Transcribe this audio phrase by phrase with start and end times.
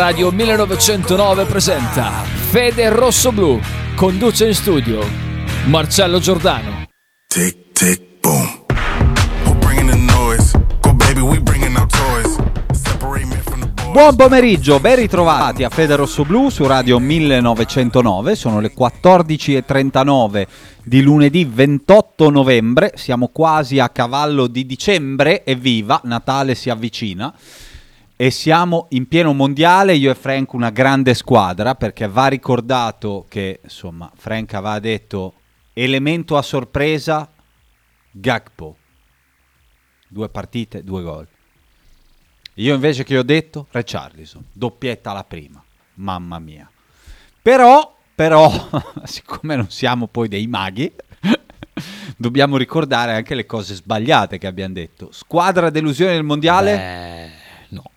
[0.00, 3.60] Radio 1909 presenta Fede Rosso Blu.
[3.94, 5.06] Conduce in studio
[5.66, 6.86] Marcello Giordano.
[7.26, 8.64] Tick, tick, boom.
[9.44, 10.58] Who bringing the noise?
[10.80, 12.34] Go baby, we bringing our toys.
[12.72, 13.92] Separate me from the boys.
[13.92, 20.46] Buon pomeriggio, ben ritrovati a Fede Rosso Blu su Radio 1909, sono le 14.39
[20.82, 27.34] di lunedì 28 novembre, siamo quasi a cavallo di dicembre, evviva, Natale si avvicina
[28.20, 33.60] e siamo in pieno mondiale, io e Frank una grande squadra perché va ricordato che
[33.62, 35.32] insomma Frank aveva detto
[35.72, 37.32] elemento a sorpresa
[38.10, 38.76] Gagpo,
[40.06, 41.26] due partite, due gol.
[42.56, 46.70] Io invece che ho detto Richarlison, doppietta alla prima, mamma mia.
[47.40, 48.50] Però, però,
[49.04, 50.92] siccome non siamo poi dei maghi,
[52.18, 55.08] dobbiamo ricordare anche le cose sbagliate che abbiamo detto.
[55.10, 56.76] Squadra delusione del mondiale?
[56.76, 57.90] Beh, no.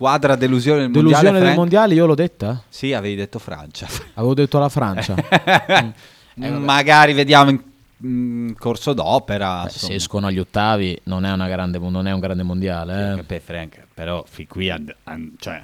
[0.00, 1.32] Squadra delusione del Delusione mondiale?
[1.34, 1.58] del Frank?
[1.58, 2.62] mondiale io l'ho detta?
[2.70, 3.86] Sì, avevi detto Francia.
[4.14, 5.14] Avevo detto la Francia.
[6.40, 7.60] Mm, Magari vediamo in,
[8.02, 9.64] in corso d'opera.
[9.64, 13.18] Beh, se escono agli ottavi non è, una grande, non è un grande mondiale.
[13.18, 13.22] eh.
[13.24, 15.62] Beh, Frank, però fin qui, ad- an- cioè,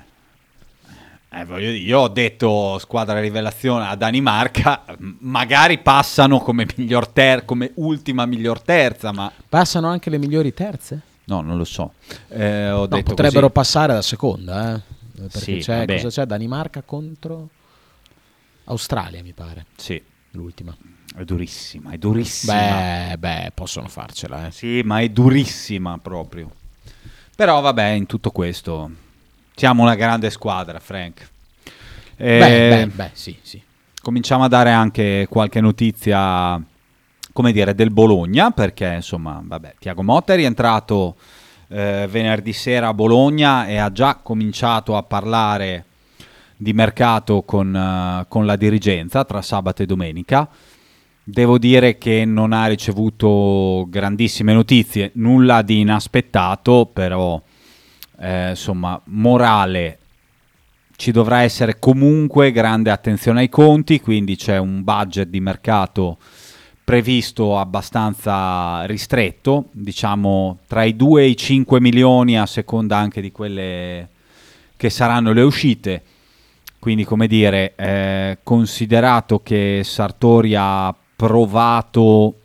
[1.32, 4.82] eh, dire, io ho detto squadra rivelazione a Danimarca,
[5.20, 11.00] magari passano come, miglior ter- come ultima miglior terza, ma Passano anche le migliori terze?
[11.26, 11.92] No, non lo so.
[12.28, 13.52] Eh, ho No, detto potrebbero così.
[13.52, 14.74] passare da seconda.
[14.76, 14.94] Eh.
[15.22, 15.94] Perché Sì, c'è, vabbè.
[16.02, 16.26] cosa c'è?
[16.26, 17.48] Danimarca contro
[18.64, 19.66] Australia, mi pare.
[19.76, 20.76] Sì, L'ultima.
[21.16, 22.52] è durissima, è durissima.
[22.54, 24.46] Beh, beh, possono farcela.
[24.48, 24.50] Eh.
[24.50, 26.50] Sì, ma è durissima proprio.
[27.34, 28.90] Però vabbè, in tutto questo
[29.54, 31.28] siamo una grande squadra, Frank.
[32.18, 33.60] Eh, Beh, beh, beh, sì, sì.
[34.02, 36.60] cominciamo a dare anche qualche notizia,
[37.36, 41.16] come dire, del Bologna, perché insomma, vabbè, Tiago Motta è rientrato
[41.68, 45.84] eh, venerdì sera a Bologna e ha già cominciato a parlare
[46.56, 50.48] di mercato con, eh, con la dirigenza tra sabato e domenica.
[51.22, 57.38] Devo dire che non ha ricevuto grandissime notizie, nulla di inaspettato, però
[58.18, 59.98] eh, insomma, morale
[60.96, 66.16] ci dovrà essere comunque grande attenzione ai conti, quindi c'è un budget di mercato
[66.86, 73.32] previsto abbastanza ristretto, diciamo tra i 2 e i 5 milioni a seconda anche di
[73.32, 74.08] quelle
[74.76, 76.02] che saranno le uscite.
[76.78, 82.36] Quindi, come dire, eh, considerato che Sartori ha provato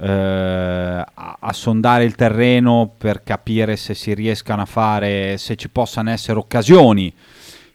[0.00, 5.68] eh, a, a sondare il terreno per capire se si riescano a fare, se ci
[5.68, 7.14] possano essere occasioni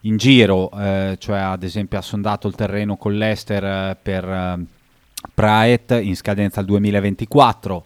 [0.02, 4.75] in giro, eh, cioè ad esempio ha sondato il terreno con l'Ester eh, per eh,
[5.34, 7.84] Praet in scadenza al 2024,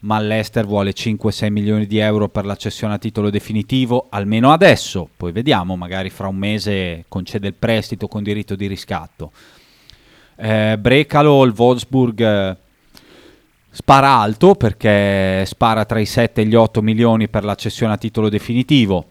[0.00, 5.08] ma l'Ester vuole 5-6 milioni di euro per la cessione a titolo definitivo, almeno adesso,
[5.16, 9.32] poi vediamo, magari fra un mese concede il prestito con diritto di riscatto.
[10.36, 12.56] Eh, Brecalo, il Wolfsburg eh,
[13.70, 17.98] spara alto perché spara tra i 7 e gli 8 milioni per la cessione a
[17.98, 19.04] titolo definitivo.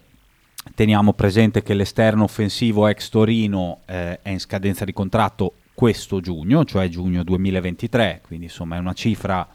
[0.73, 6.65] Teniamo presente che l'esterno offensivo ex Torino eh, è in scadenza di contratto questo giugno,
[6.65, 9.47] cioè giugno 2023, quindi insomma è una cifra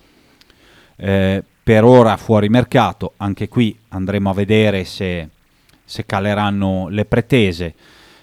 [0.97, 3.13] eh, per ora fuori mercato.
[3.19, 5.29] Anche qui andremo a vedere se,
[5.85, 7.75] se caleranno le pretese.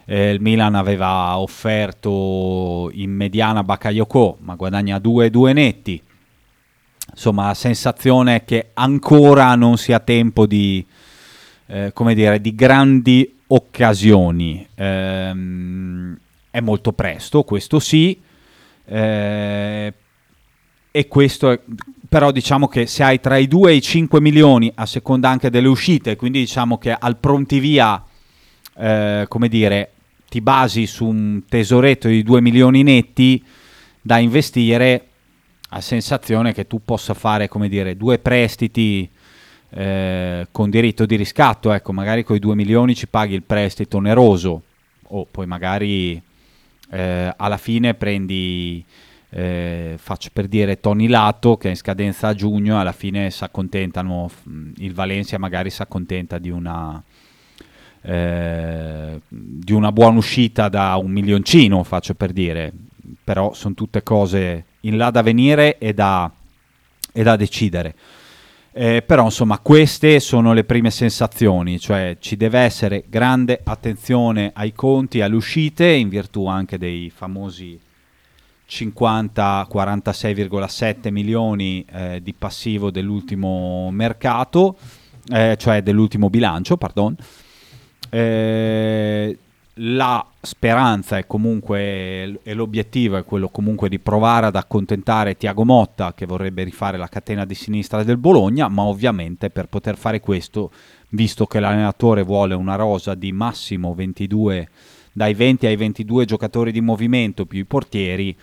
[0.06, 6.02] Eh, il Milan aveva offerto in mediana Bakayoko, ma guadagna 2-2 netti.
[7.12, 10.84] Insomma, la sensazione è che ancora non sia tempo di,
[11.68, 14.68] eh, come dire, di grandi occasioni.
[14.74, 16.18] Ehm,
[16.52, 18.20] è molto presto, questo sì.
[18.86, 19.94] eh,
[20.92, 21.60] e questo è,
[22.10, 25.50] però diciamo che se hai tra i 2 e i 5 milioni a seconda anche
[25.50, 28.04] delle uscite, quindi diciamo che al pronti via,
[28.78, 29.92] eh, come dire,
[30.28, 33.42] ti basi su un tesoretto di 2 milioni netti
[34.02, 35.08] da investire,
[35.70, 39.10] ha sensazione che tu possa fare, come dire, due prestiti
[39.70, 43.96] eh, con diritto di riscatto, ecco, magari con i 2 milioni ci paghi il prestito
[43.98, 44.64] oneroso
[45.14, 46.22] o poi magari
[46.92, 48.84] eh, alla fine prendi,
[49.30, 53.44] eh, faccio per dire, Tony Lato che è in scadenza a giugno alla fine si
[53.44, 57.02] accontentano, mh, il Valencia magari si accontenta di una,
[58.02, 62.74] eh, di una buona uscita da un milioncino, faccio per dire,
[63.24, 66.30] però sono tutte cose in là da venire e da,
[67.14, 67.96] e da decidere.
[68.74, 74.72] Eh, però insomma queste sono le prime sensazioni, cioè ci deve essere grande attenzione ai
[74.74, 77.78] conti, alle uscite, in virtù anche dei famosi
[78.66, 84.78] 50, 46,7 milioni eh, di passivo dell'ultimo mercato
[85.30, 87.16] eh, cioè dell'ultimo bilancio, pardon.
[88.10, 89.38] Eh,
[89.76, 96.14] la speranza è comunque e l'obiettivo è quello comunque di provare ad accontentare Tiago Motta
[96.14, 100.72] che vorrebbe rifare la catena di sinistra del Bologna, ma ovviamente per poter fare questo,
[101.10, 104.70] visto che l'allenatore vuole una rosa di massimo 22
[105.14, 108.36] dai 20 ai 22 giocatori di movimento più i portieri,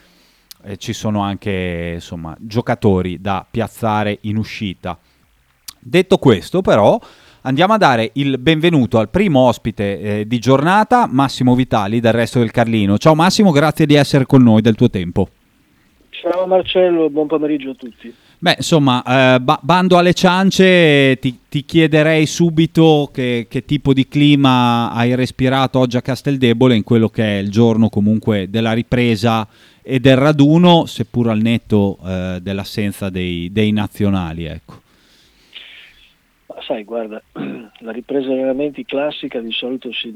[0.65, 4.99] eh, ci sono anche insomma, giocatori da piazzare in uscita.
[5.79, 7.01] Detto questo, però,
[7.49, 12.41] andiamo a dare il benvenuto al primo ospite eh, di giornata, Massimo Vitali del resto
[12.41, 12.99] del Carlino.
[12.99, 15.29] Ciao Massimo, grazie di essere con noi, del tuo tempo.
[16.11, 18.13] Ciao Marcello, buon pomeriggio a tutti.
[18.41, 19.03] Beh, insomma,
[19.35, 25.15] eh, ba- bando alle ciance, ti, ti chiederei subito che, che, tipo di clima hai
[25.15, 29.49] respirato oggi a Casteldebole in quello che è il giorno comunque della ripresa
[29.83, 34.45] e del raduno, seppur al netto eh, dell'assenza dei, dei nazionali.
[34.45, 34.83] Ecco.
[36.69, 40.15] Sai, guarda, la ripresa allenamenti classica di solito si,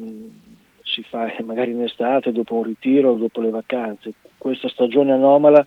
[0.83, 4.13] si fa magari in estate, dopo un ritiro, dopo le vacanze.
[4.37, 5.65] Questa stagione anomala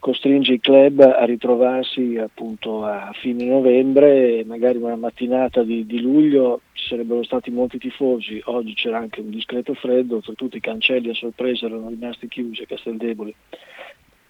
[0.00, 6.62] costringe i club a ritrovarsi appunto a fine novembre, magari una mattinata di, di, luglio
[6.72, 11.14] ci sarebbero stati molti tifosi, oggi c'era anche un discreto freddo, oltretutto i cancelli a
[11.14, 13.32] sorpresa erano rimasti chiusi a Casteldebole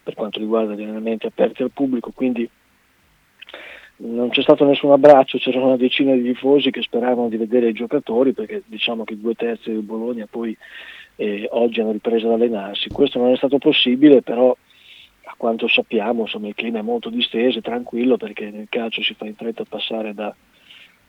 [0.03, 2.47] per quanto riguarda gli allenamenti aperti al pubblico, quindi
[4.03, 7.75] non c'è stato nessun abbraccio, c'erano una decina di tifosi che speravano di vedere i
[7.75, 10.57] giocatori perché diciamo che due terzi del Bologna poi
[11.17, 12.89] eh, oggi hanno ripreso ad allenarsi.
[12.89, 14.57] Questo non è stato possibile, però
[15.25, 19.15] a quanto sappiamo insomma, il clima è molto disteso e tranquillo perché nel calcio si
[19.15, 20.35] fa in fretta passare da,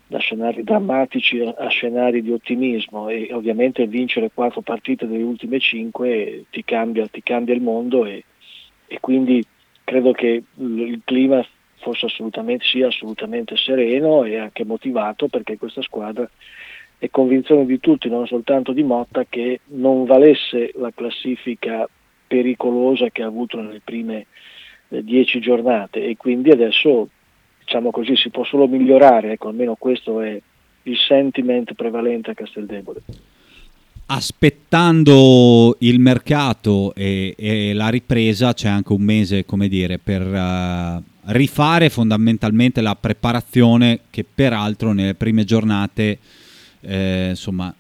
[0.08, 6.44] da scenari drammatici a scenari di ottimismo e ovviamente vincere quattro partite delle ultime cinque
[6.50, 8.24] ti cambia, ti cambia il mondo e,
[8.88, 9.42] e, quindi
[9.86, 11.44] credo che il clima
[11.82, 16.30] fosse assolutamente, sia assolutamente sereno e anche motivato perché questa squadra
[16.98, 21.90] è convinzione di tutti, non soltanto di Motta, che non valesse la classifica
[22.28, 24.28] pericolosa che ha avuto nelle prime
[24.90, 27.10] eh, dieci giornate e quindi adesso
[27.60, 30.40] diciamo così si può solo migliorare, ecco almeno questo è
[30.84, 33.02] il sentiment prevalente a Casteldebole.
[34.06, 41.04] Aspettando il mercato e, e, la ripresa c'è anche un mese, come dire, per uh,
[41.26, 46.18] rifare fondamentalmente la preparazione che peraltro nelle prime giornate
[46.82, 47.74] eh, insomma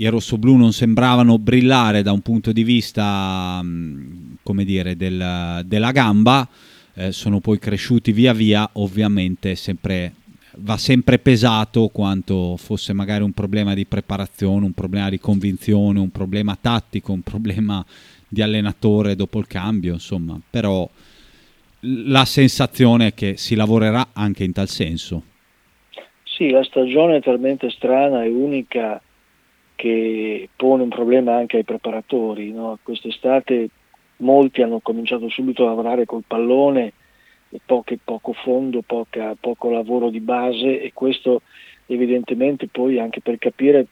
[0.00, 5.90] i rossoblù non sembravano brillare da un punto di vista, mm, come dire, del, della
[5.90, 6.48] gamba,
[6.94, 10.12] eh, sono poi cresciuti via via, ovviamente sempre,
[10.58, 16.10] va sempre pesato quanto fosse magari un problema di preparazione, un problema di convinzione, un
[16.10, 17.84] problema tattico, un problema
[18.28, 20.88] di allenatore dopo il cambio, insomma, però
[21.80, 25.22] la sensazione è che si lavorerà anche in tal senso.
[26.22, 29.00] Sì, la stagione è talmente strana e unica
[29.74, 32.52] che pone un problema anche ai preparatori.
[32.52, 32.78] No?
[32.82, 33.68] Quest'estate
[34.18, 36.92] molti hanno cominciato subito a lavorare col pallone,
[37.64, 41.42] poche, poco fondo, poca, poco lavoro di base e questo
[41.86, 43.86] evidentemente poi anche per capire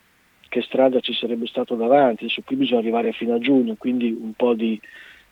[0.48, 2.24] che strada ci sarebbe stato davanti.
[2.24, 4.80] Adesso qui bisogna arrivare fino a giugno, quindi un po' di,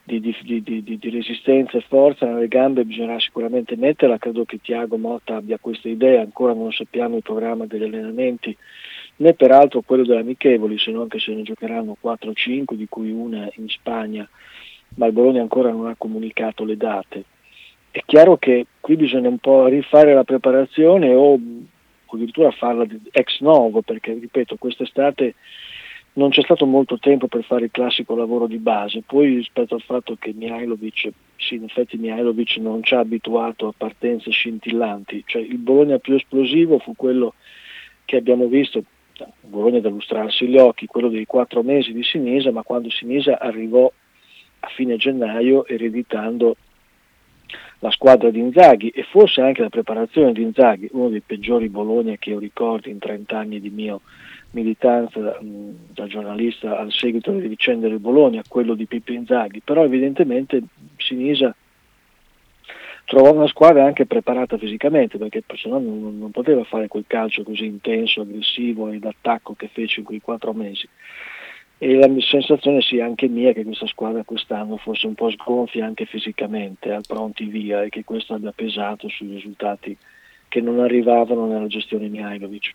[0.04, 4.18] di, di, di resistenza e forza nelle gambe bisognerà sicuramente metterla.
[4.18, 8.56] Credo che Tiago Motta abbia questa idea, ancora non sappiamo il programma degli allenamenti
[9.16, 13.48] né peraltro quello delle amichevoli, se non che se ne giocheranno 4-5, di cui una
[13.56, 14.28] in Spagna,
[14.96, 17.24] ma il Bologna ancora non ha comunicato le date.
[17.90, 21.38] È chiaro che qui bisogna un po' rifare la preparazione o
[22.14, 25.34] addirittura farla ex novo, perché ripeto, quest'estate
[26.14, 29.82] non c'è stato molto tempo per fare il classico lavoro di base, poi rispetto al
[29.82, 35.42] fatto che Mihailovic, sì in effetti Mihailovic non ci ha abituato a partenze scintillanti, cioè
[35.42, 37.34] il Bologna più esplosivo fu quello
[38.04, 38.84] che abbiamo visto
[39.40, 43.90] Bologna da lustrarsi gli occhi, quello dei quattro mesi di Sinisa, ma quando Sinisa arrivò
[44.60, 46.56] a fine gennaio ereditando
[47.80, 52.16] la squadra di Inzaghi e forse anche la preparazione di Inzaghi, uno dei peggiori Bologna
[52.16, 53.98] che io ricordo in 30 anni di mia
[54.54, 59.84] militanza mh, da giornalista al seguito delle vicende del Bologna, quello di Pippo Inzaghi, però
[59.84, 60.62] evidentemente
[60.96, 61.54] Sinisa
[63.04, 67.42] trovò una squadra anche preparata fisicamente perché se no non, non, poteva fare quel calcio
[67.42, 70.88] così intenso, aggressivo e d'attacco che fece in quei quattro mesi.
[71.76, 76.06] E la sensazione sia anche mia che questa squadra quest'anno fosse un po' sgonfia anche
[76.06, 79.96] fisicamente, al pronti via e che questo abbia pesato sui risultati
[80.48, 82.72] che non arrivavano nella gestione Mihailovic.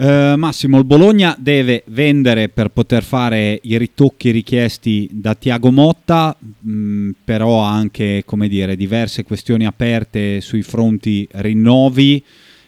[0.00, 6.36] Uh, Massimo, il Bologna deve vendere per poter fare i ritocchi richiesti da Tiago Motta,
[6.38, 12.22] mh, mm, però ha anche dire, diverse questioni aperte sui fronti rinnovi.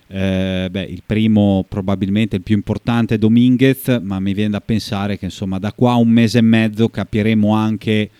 [0.09, 5.17] Eh, beh, il primo probabilmente il più importante è Dominguez, ma mi viene da pensare
[5.17, 8.11] che insomma da qua a un mese e mezzo capiremo anche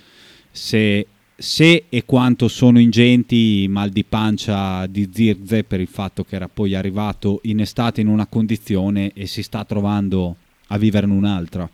[0.53, 1.05] se,
[1.41, 6.37] se e quanto sono ingenti i mal di pancia di Zirze per il fatto che
[6.37, 10.37] era poi arrivato in estate in una condizione e si sta trovando
[10.69, 11.67] a viverne un'altra.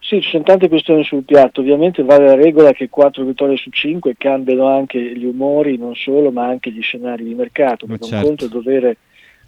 [0.00, 3.70] Sì, ci sono tante questioni sul piatto, ovviamente vale la regola che 4 vittorie su
[3.70, 8.16] 5 cambiano anche gli umori, non solo, ma anche gli scenari di mercato, perché certo.
[8.16, 8.96] un conto è dover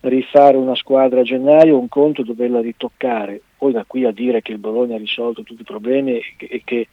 [0.00, 4.40] rifare una squadra a gennaio, un conto è doverla ritoccare, poi da qui a dire
[4.40, 6.88] che il Bologna ha risolto tutti i problemi e che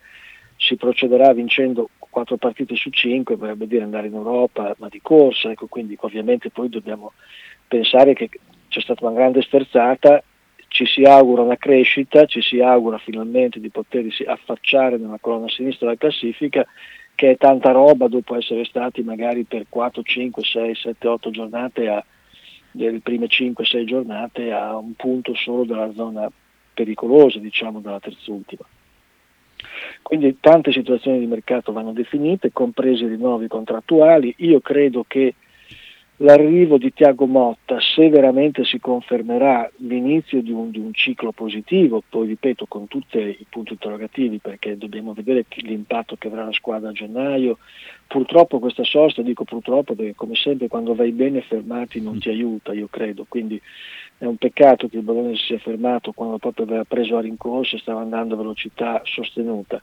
[0.58, 5.52] si procederà vincendo 4 partite su 5, vorrebbe dire andare in Europa, ma di corsa,
[5.52, 7.14] ecco, quindi ovviamente poi dobbiamo
[7.68, 8.30] pensare che
[8.68, 10.24] c'è stata una grande sterzata
[10.76, 15.86] ci si augura una crescita, ci si augura finalmente di potersi affacciare nella colonna sinistra
[15.86, 16.68] della classifica,
[17.16, 21.88] che è tanta roba dopo essere stati magari per 4, 5, 6, 7, 8 giornate,
[21.88, 22.04] a,
[22.72, 26.30] delle prime 5, 6 giornate a un punto solo dalla zona
[26.74, 28.66] pericolosa, diciamo, della terzultima.
[30.02, 34.34] Quindi tante situazioni di mercato vanno definite, compresi i rinnovi contrattuali.
[34.38, 35.34] Io credo che
[36.18, 42.02] l'arrivo di Tiago Motta, se veramente si confermerà l'inizio di un, di un, ciclo positivo,
[42.08, 46.90] poi ripeto con tutti i punti interrogativi perché dobbiamo vedere l'impatto che avrà la squadra
[46.90, 47.58] a gennaio,
[48.08, 52.74] purtroppo questa sosta, dico purtroppo perché come sempre quando vai bene fermati non ti aiuta,
[52.74, 53.62] io credo, quindi
[54.18, 57.76] è un peccato che il Bologna si sia fermato quando proprio aveva preso a rincorsa
[57.76, 59.82] e stava andando a velocità sostenuta.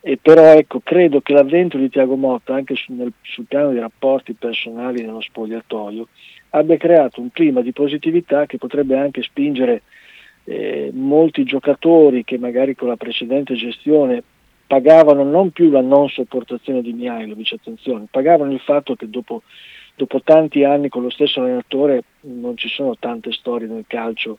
[0.00, 3.80] E però ecco, credo che l'avvento di Tiago Motta, anche sul, nel, sul piano dei
[3.80, 6.08] rapporti personali nello spogliatoio,
[6.50, 9.82] abbia creato un clima di positività che potrebbe anche spingere
[10.44, 14.22] eh, molti giocatori che magari con la precedente gestione
[14.66, 19.42] pagavano non più la non sopportazione di Mihailovic, attenzione, pagavano il fatto che dopo,
[19.98, 24.38] dopo tanti anni con lo stesso allenatore non ci sono tante storie nel calcio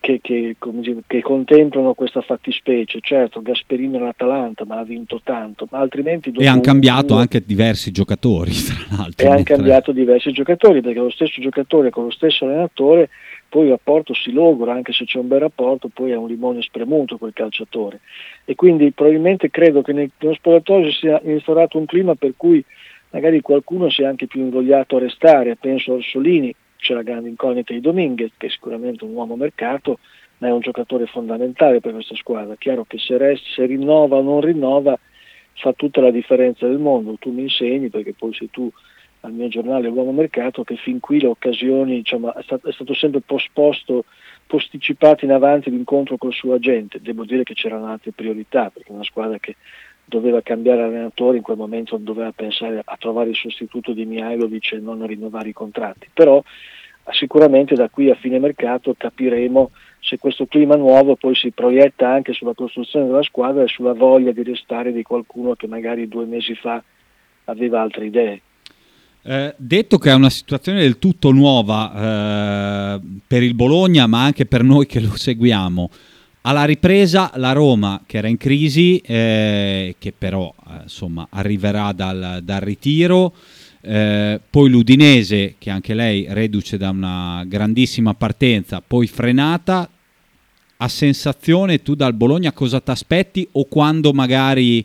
[0.00, 3.00] che, che, dire, che, contemplano questa fattispecie.
[3.02, 6.32] Certo, Gasperini all'Atalanta, ma ha vinto tanto, ma altrimenti...
[6.38, 8.52] E hanno cambiato anche diversi giocatori,
[8.88, 9.26] tra l'altro.
[9.26, 13.10] E hanno cambiato diversi giocatori, perché lo stesso giocatore con lo stesso allenatore,
[13.46, 16.62] poi il rapporto si logora, anche se c'è un bel rapporto, poi è un limone
[16.62, 18.00] spremuto quel calciatore.
[18.46, 22.64] E quindi probabilmente credo che nello spogliatoio si sia instaurato un clima per cui
[23.14, 27.28] magari qualcuno si è anche più invogliato a restare, penso a Orsolini, c'è la grande
[27.28, 30.00] incognita di Dominguez, che è sicuramente un uomo mercato,
[30.38, 32.56] ma è un giocatore fondamentale per questa squadra.
[32.56, 34.98] Chiaro che se, resta, se rinnova o non rinnova
[35.54, 37.14] fa tutta la differenza del mondo.
[37.20, 38.68] Tu mi insegni, perché poi sei tu
[39.20, 42.94] al mio giornale Uomo Mercato, che fin qui le occasioni, diciamo, è, stato, è stato
[42.94, 44.06] sempre posposto,
[44.44, 47.00] posticipato in avanti l'incontro col suo agente.
[47.00, 49.54] Devo dire che c'erano altre priorità, perché è una squadra che
[50.04, 54.78] doveva cambiare allenatore, in quel momento doveva pensare a trovare il sostituto di Mihailovic e
[54.78, 56.08] non rinnovare i contratti.
[56.12, 56.42] Però
[57.10, 59.70] sicuramente da qui a fine mercato capiremo
[60.00, 64.32] se questo clima nuovo poi si proietta anche sulla costruzione della squadra e sulla voglia
[64.32, 66.82] di restare di qualcuno che magari due mesi fa
[67.44, 68.40] aveva altre idee.
[69.26, 74.44] Eh, detto che è una situazione del tutto nuova eh, per il Bologna, ma anche
[74.44, 75.90] per noi che lo seguiamo,
[76.46, 82.40] alla ripresa la Roma che era in crisi, eh, che però eh, insomma, arriverà dal,
[82.42, 83.32] dal ritiro,
[83.80, 89.88] eh, poi l'Udinese che anche lei reduce da una grandissima partenza, poi frenata.
[90.76, 94.84] A sensazione tu dal Bologna cosa ti aspetti o quando magari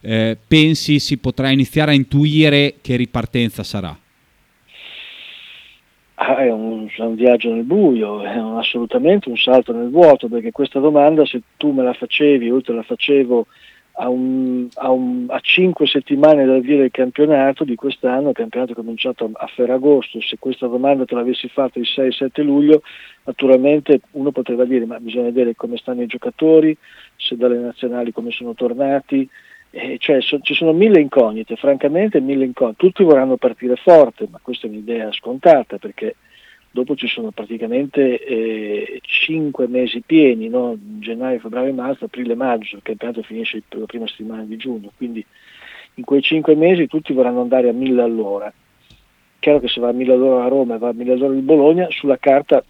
[0.00, 3.96] eh, pensi si potrà iniziare a intuire che ripartenza sarà?
[6.22, 10.28] Ah, è, un, è, un, viaggio nel buio, è un, assolutamente un salto nel vuoto,
[10.28, 13.46] perché questa domanda se tu me la facevi o te la facevo
[13.92, 19.30] a, un, a, a cinque settimane dall'avvio del campionato di quest'anno, il campionato è cominciato
[19.32, 22.82] a Ferragosto, se questa domanda te l'avessi fatta il 6-7 luglio,
[23.24, 26.76] naturalmente uno poteva dire ma bisogna vedere come stanno i giocatori,
[27.16, 29.26] se dalle nazionali come sono tornati,
[29.70, 32.78] eh, cioè, so, ci sono mille incognite, francamente mille incognite.
[32.78, 36.16] Tutti vorranno partire forte, ma questa è un'idea scontata perché
[36.70, 40.76] dopo ci sono praticamente eh, 5 mesi pieni, no?
[40.98, 45.24] gennaio, febbraio, marzo, aprile, maggio, il campionato finisce la prima settimana di giugno, quindi
[45.94, 48.52] in quei 5 mesi tutti vorranno andare a 1000 all'ora.
[49.38, 51.42] Chiaro che se va a 1000 all'ora a Roma e va a 1000 all'ora il
[51.42, 52.62] Bologna, sulla carta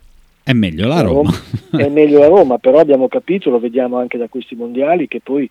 [0.42, 1.30] è meglio la Roma.
[1.70, 5.20] Roma è meglio la Roma, però abbiamo capito, lo vediamo anche da questi mondiali, che
[5.20, 5.48] poi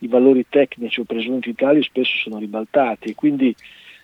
[0.00, 3.54] i valori tecnici o presunti tali spesso sono ribaltati quindi,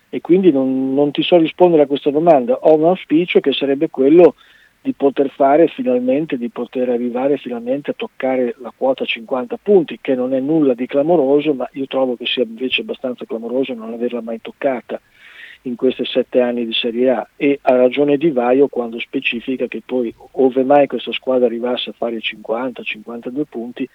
[0.09, 2.53] e quindi non, non, ti so rispondere a questa domanda.
[2.61, 4.35] Ho un auspicio che sarebbe quello
[4.81, 10.15] di poter fare finalmente, di poter arrivare finalmente a toccare la quota 50 punti, che
[10.15, 14.21] non è nulla di clamoroso, ma io trovo che sia invece abbastanza clamoroso non averla
[14.21, 14.99] mai toccata.
[15.63, 19.81] in questi sette anni di Serie A e ha ragione Di Vaio quando specifica che
[19.85, 23.89] poi ove mai questa squadra arrivasse a fare 50-52 punti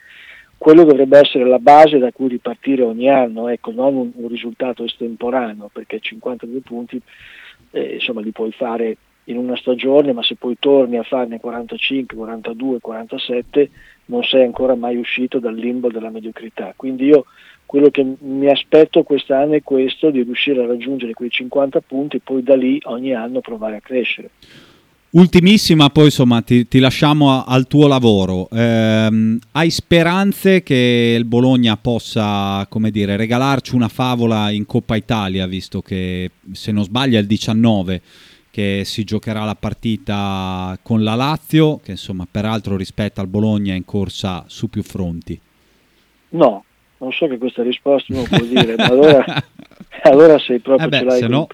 [0.63, 4.85] quello dovrebbe essere la base da cui ripartire ogni anno, ecco, non un, un risultato
[4.85, 7.03] estemporaneo, perché 52 punti
[7.73, 12.17] eh, insomma, li puoi fare in una stagione, ma se poi torni a farne 45,
[12.17, 13.71] 42, 47
[14.05, 16.75] non sei ancora mai uscito dal limbo della mediocrità.
[16.77, 17.25] Quindi io
[17.67, 22.21] quello che mi aspetto quest'anno è questo, di riuscire a raggiungere quei 50 punti e
[22.23, 24.31] poi da lì ogni anno provare a crescere.
[25.15, 28.49] Ultimissima, poi insomma ti, ti lasciamo a, al tuo lavoro.
[28.51, 35.47] Eh, hai speranze che il Bologna possa, come dire, regalarci una favola in Coppa Italia,
[35.47, 38.01] visto che se non sbaglio è il 19
[38.51, 43.77] che si giocherà la partita con la Lazio, che insomma peraltro rispetto al Bologna è
[43.77, 45.39] in corsa su più fronti.
[46.31, 46.65] No,
[46.99, 49.25] non so che questa risposta non può dire, ma allora,
[50.05, 51.47] allora sei proprio Eh beh, ce l'hai se no-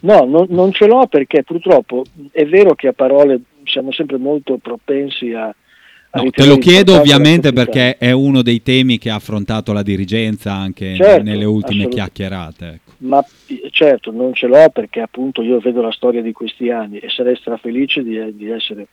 [0.00, 4.56] No, non, non ce l'ho perché purtroppo è vero che a parole siamo sempre molto
[4.58, 5.46] propensi a...
[5.46, 9.82] a No, te lo chiedo ovviamente perché è uno dei temi che ha affrontato la
[9.82, 12.66] dirigenza anche Certo, nelle ultime chiacchierate.
[12.66, 12.92] ecco.
[12.98, 13.24] Ma
[13.70, 17.36] certo, non ce l'ho perché appunto io vedo la storia di questi anni e sarei
[17.36, 18.86] strafelice di, di essere,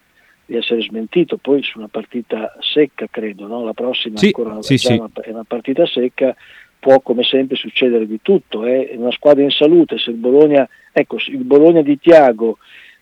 [0.46, 1.38] di essere smentito.
[1.38, 3.64] Poi su una partita secca, credo, no?
[3.64, 4.94] la prossima Sì, ancora sì, sì.
[4.94, 6.36] Una, è una partita secca,
[6.86, 8.64] può come sempre succedere di tutto.
[8.64, 12.60] È una squadra in salute, se il Bologna, ecco, il Bologna di Tiago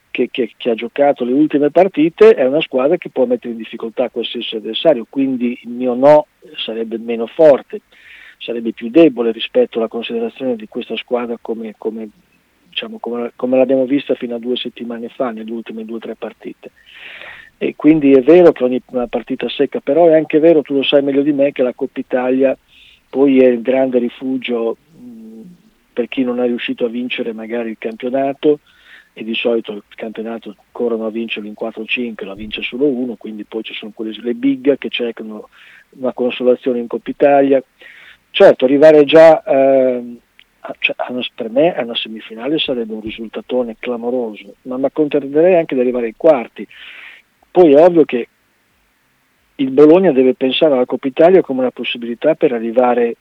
[0.10, 3.58] che, che- che ha giocato le ultime partite è una squadra che può mettere in
[3.58, 7.82] difficoltà qualsiasi avversario, quindi il mio no sarebbe meno forte,
[8.38, 12.08] sarebbe più debole rispetto alla considerazione di questa squadra come, come,
[12.70, 16.16] diciamo, come, come l'abbiamo vista fino a due settimane fa nelle ultime due o tre
[16.16, 16.72] partite.
[17.58, 20.84] E quindi è vero che ogni una partita secca, però è anche vero, tu lo
[20.84, 22.58] sai meglio di me, che la Coppa Italia
[23.14, 24.76] poi è il grande rifugio
[25.94, 28.58] per chi non è riuscito a vincere magari il campionato
[29.14, 33.44] e di solito il campionato corrono a vincerlo in 4-5, la vince solo uno, quindi
[33.44, 35.50] poi ci sono quelle, le big che cercano
[35.92, 37.64] una consolazione in Coppa Italia.
[38.32, 40.18] Certo, arrivare già ehm,
[40.62, 44.86] a- cioè, a una- per me a una semifinale sarebbe un risultatone clamoroso, ma mi
[44.86, 46.68] accontenterei anche di arrivare ai quarti.
[47.52, 48.30] Poi è ovvio che
[49.56, 53.16] il Bologna deve pensare alla Coppa Italia come una possibilità per arrivare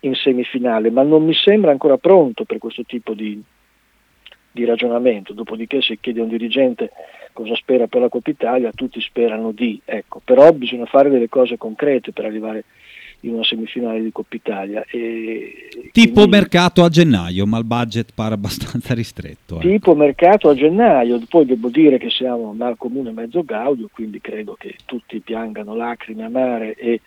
[0.00, 3.40] in semifinale, ma non mi sembra ancora pronto per questo tipo di,
[4.50, 5.32] di ragionamento.
[5.32, 6.90] Dopodiché se chiede a un dirigente
[7.32, 11.58] cosa spera per la Coppa Italia, tutti sperano di, ecco, però bisogna fare delle cose
[11.58, 12.64] concrete per arrivare
[13.20, 14.84] in una semifinale di Coppa Italia.
[14.90, 19.58] E Tipo quindi- mercato a gennaio, ma il budget pare abbastanza ristretto.
[19.58, 19.68] eh.
[19.68, 24.54] tipo mercato a gennaio, poi devo dire che siamo mal comune mezzo gaudio, quindi credo
[24.58, 27.00] che tutti piangano lacrime amare e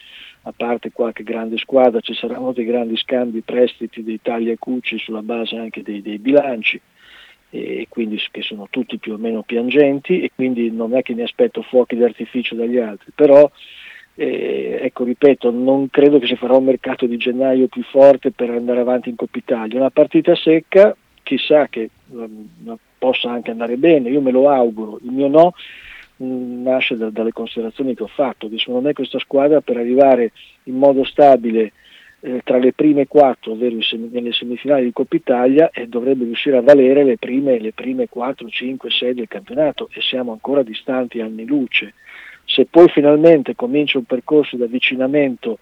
[0.44, 4.98] a parte qualche grande squadra ci saranno dei grandi scambi, prestiti dei tagli e cucci
[5.00, 6.80] sulla base anche dei, dei bilanci
[7.50, 11.22] e quindi che sono tutti più o meno piangenti e quindi non è che mi
[11.22, 13.50] aspetto fuochi d'artificio dagli altri, però
[14.16, 18.50] eh, ecco ripeto, non credo che si farà un mercato di gennaio più forte per
[18.50, 19.80] andare avanti in Coppa Italia.
[19.80, 25.00] Una partita secca, chissà che um, possa anche andare bene, io me lo auguro.
[25.04, 25.54] Il mio no
[26.18, 30.32] mh, nasce da- dalle considerazioni che ho fatto, che secondo me questa squadra per arrivare
[30.64, 31.74] in modo stabile
[32.20, 36.24] eh, tra le prime quattro, ovvero in semi- nelle semifinali di Coppa Italia, e dovrebbe
[36.24, 40.62] riuscire a valere le prime, le prime 4, 5, 6 del campionato e siamo ancora
[40.62, 41.96] distanti anni luce.
[42.46, 45.60] Se poi finalmente comincia un percorso di avvicinamento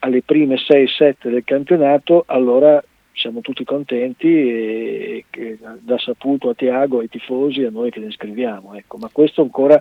[0.00, 2.82] alle prime 6-7 del campionato, allora
[3.12, 8.10] siamo tutti contenti e che da saputo a Tiago, ai tifosi, a noi che ne
[8.10, 8.74] scriviamo.
[8.74, 8.98] Ecco.
[8.98, 9.80] Ma questo ancora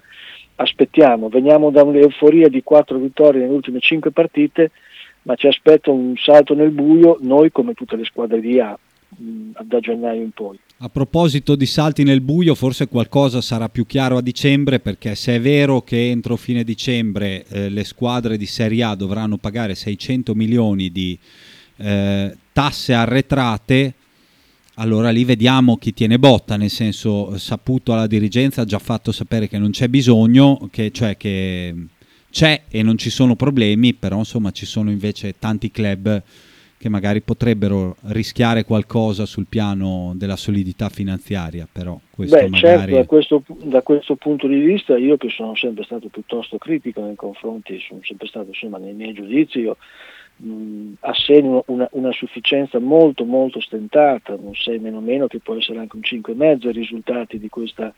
[0.56, 1.30] aspettiamo.
[1.30, 4.72] Veniamo da un'euforia di quattro vittorie nelle ultime cinque partite,
[5.24, 8.78] ma ci aspetta un salto nel buio, noi come tutte le squadre di A,
[9.10, 10.60] da gennaio in poi.
[10.84, 15.36] A proposito di salti nel buio, forse qualcosa sarà più chiaro a dicembre perché se
[15.36, 20.36] è vero che entro fine dicembre eh, le squadre di Serie A dovranno pagare 600
[20.36, 21.18] milioni di
[21.78, 23.94] eh, tasse arretrate,
[24.74, 29.48] allora lì vediamo chi tiene botta, nel senso saputo alla dirigenza ha già fatto sapere
[29.48, 31.74] che non c'è bisogno, che, cioè che
[32.30, 36.22] c'è e non ci sono problemi, però insomma ci sono invece tanti club
[36.84, 42.92] che magari potrebbero rischiare qualcosa sul piano della solidità finanziaria, però questo Beh, certo, magari...
[42.92, 47.16] da questo, da questo punto di vista io che sono sempre stato piuttosto critico nei
[47.16, 49.78] confronti, sono sempre stato insomma nei miei giudizi, io
[50.36, 55.80] mh, assegno una, una sufficienza molto molto stentata, un 6 meno meno che può essere
[55.80, 57.94] anche un 5,5 ai risultati di, questa,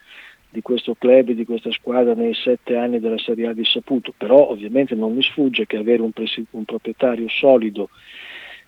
[0.47, 4.47] di questo club, di questa squadra nei sette anni della Serie A di Saputo, però
[4.47, 7.89] ovviamente non mi sfugge che avere un, presi- un proprietario solido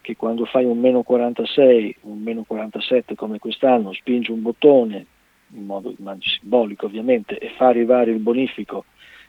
[0.08, 5.06] che quando fai un meno 46, un meno 47 come quest'anno, spingi un bottone,
[5.54, 8.86] in modo simbolico ovviamente, e fa arrivare il bonifico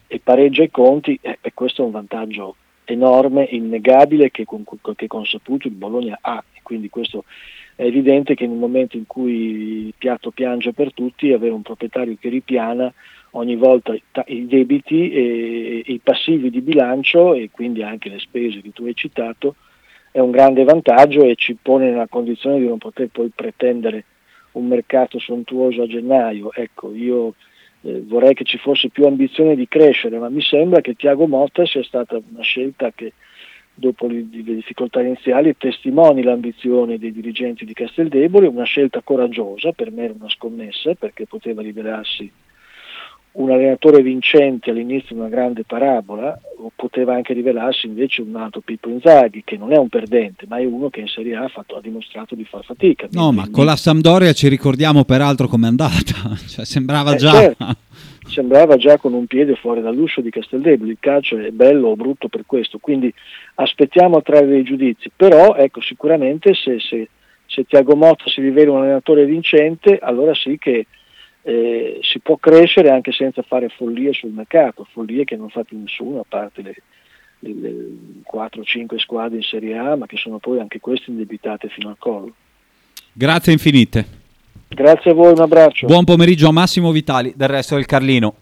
[0.07, 4.62] e pareggia i conti, eh, e questo è un vantaggio enorme, innegabile, che con,
[4.95, 6.41] che con saputo il Bologna ha.
[6.53, 7.25] E quindi questo
[7.75, 12.17] è evidente che nel momento in cui il piatto piange per tutti, avere un proprietario
[12.21, 12.95] che ripiana
[13.33, 18.71] ogni volta i debiti e, i passivi di bilancio e quindi anche le spese che
[18.71, 19.57] tu hai citato
[20.11, 24.05] è un grande vantaggio e ci pone nella condizione di non poter poi pretendere
[24.53, 26.53] un mercato sontuoso a gennaio.
[26.53, 27.35] Ecco, io
[27.83, 31.64] eh, vorrei che ci fosse più ambizione di crescere, ma mi sembra che Tiago Motta
[31.66, 33.12] sia stata una scelta che
[33.75, 40.05] dopo le, difficoltà iniziali testimoni l'ambizione dei dirigenti di Casteldebole, una scelta coraggiosa, per me
[40.05, 42.31] era una scommessa perché poteva rivelarsi
[43.38, 48.61] un allenatore vincente all'inizio di una grande parabola, o poteva anche rivelarsi invece un altro
[48.61, 51.48] Pippo Inzaghi, che non è un perdente, ma è uno che in Serie A ha,
[51.48, 53.07] fatto, ha dimostrato di far fatica.
[53.12, 57.33] No, ma con la Sampdoria ci ricordiamo peraltro com'è andata, cioè, sembrava eh, già...
[57.33, 57.66] Certo.
[58.29, 62.29] Sembrava già con un piede fuori dall'uscio di Casteldebole, il calcio è bello o brutto
[62.29, 63.11] per questo, quindi
[63.55, 67.09] aspettiamo a trarre dei giudizi, però ecco sicuramente se, se,
[67.46, 70.87] se Tiago Motta si rivela un allenatore vincente, allora sì che
[71.49, 75.79] eh, si può crescere anche senza fare follie sul mercato, follie che non fa più
[75.79, 76.75] nessuno a parte le,
[77.39, 77.73] le, le
[78.31, 82.35] 4-5 squadre in Serie A, ma che sono poi anche queste indebitate fino al collo.
[83.15, 84.07] Grazie infinite.
[84.69, 85.87] Grazie a voi, un abbraccio.
[85.87, 87.33] Buon pomeriggio a Massimo Vitali.
[87.35, 88.35] Del resto del Carlino.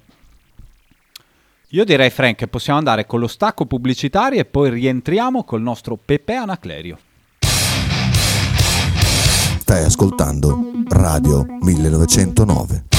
[1.68, 5.96] Io direi, Frank, che possiamo andare con lo stacco pubblicitario e poi rientriamo col nostro
[5.96, 6.98] Pepe Anaclerio.
[9.58, 12.95] Stai ascoltando Radio 1909.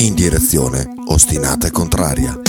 [0.00, 2.40] In direzione ostinata e contraria.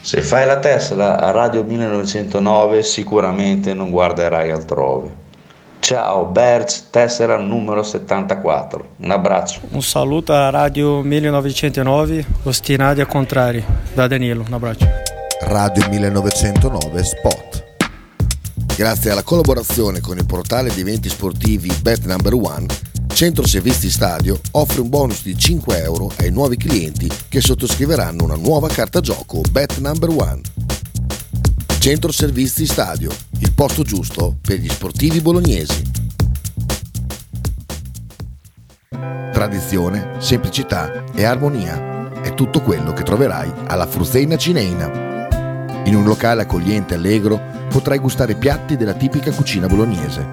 [0.00, 5.14] Se fai la Tesla a Radio 1909 sicuramente non guarderai altrove.
[5.78, 8.88] Ciao Berz, tessera numero 74.
[8.96, 9.60] Un abbraccio.
[9.70, 13.64] Un saluto a Radio 1909, ostinati e contrari.
[13.94, 14.88] Da Danilo, un abbraccio.
[15.42, 17.64] Radio 1909 Spot.
[18.74, 22.66] Grazie alla collaborazione con il portale di eventi sportivi Bet Number One,
[23.22, 28.34] Centro Servizi Stadio offre un bonus di 5 euro ai nuovi clienti che sottoscriveranno una
[28.34, 30.40] nuova carta gioco Bet Number One.
[31.78, 35.88] Centro Servizi Stadio, il posto giusto per gli sportivi bolognesi.
[39.32, 45.84] Tradizione, semplicità e armonia è tutto quello che troverai alla Fruzeina Cineina.
[45.84, 50.26] In un locale accogliente e allegro potrai gustare piatti della tipica cucina bolognese.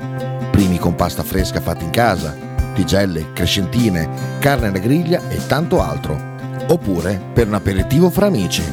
[0.50, 6.20] Primi con pasta fresca fatta in casa, tigelle, crescentine, carne alla griglia e tanto altro.
[6.68, 8.64] Oppure per un aperitivo fra amici.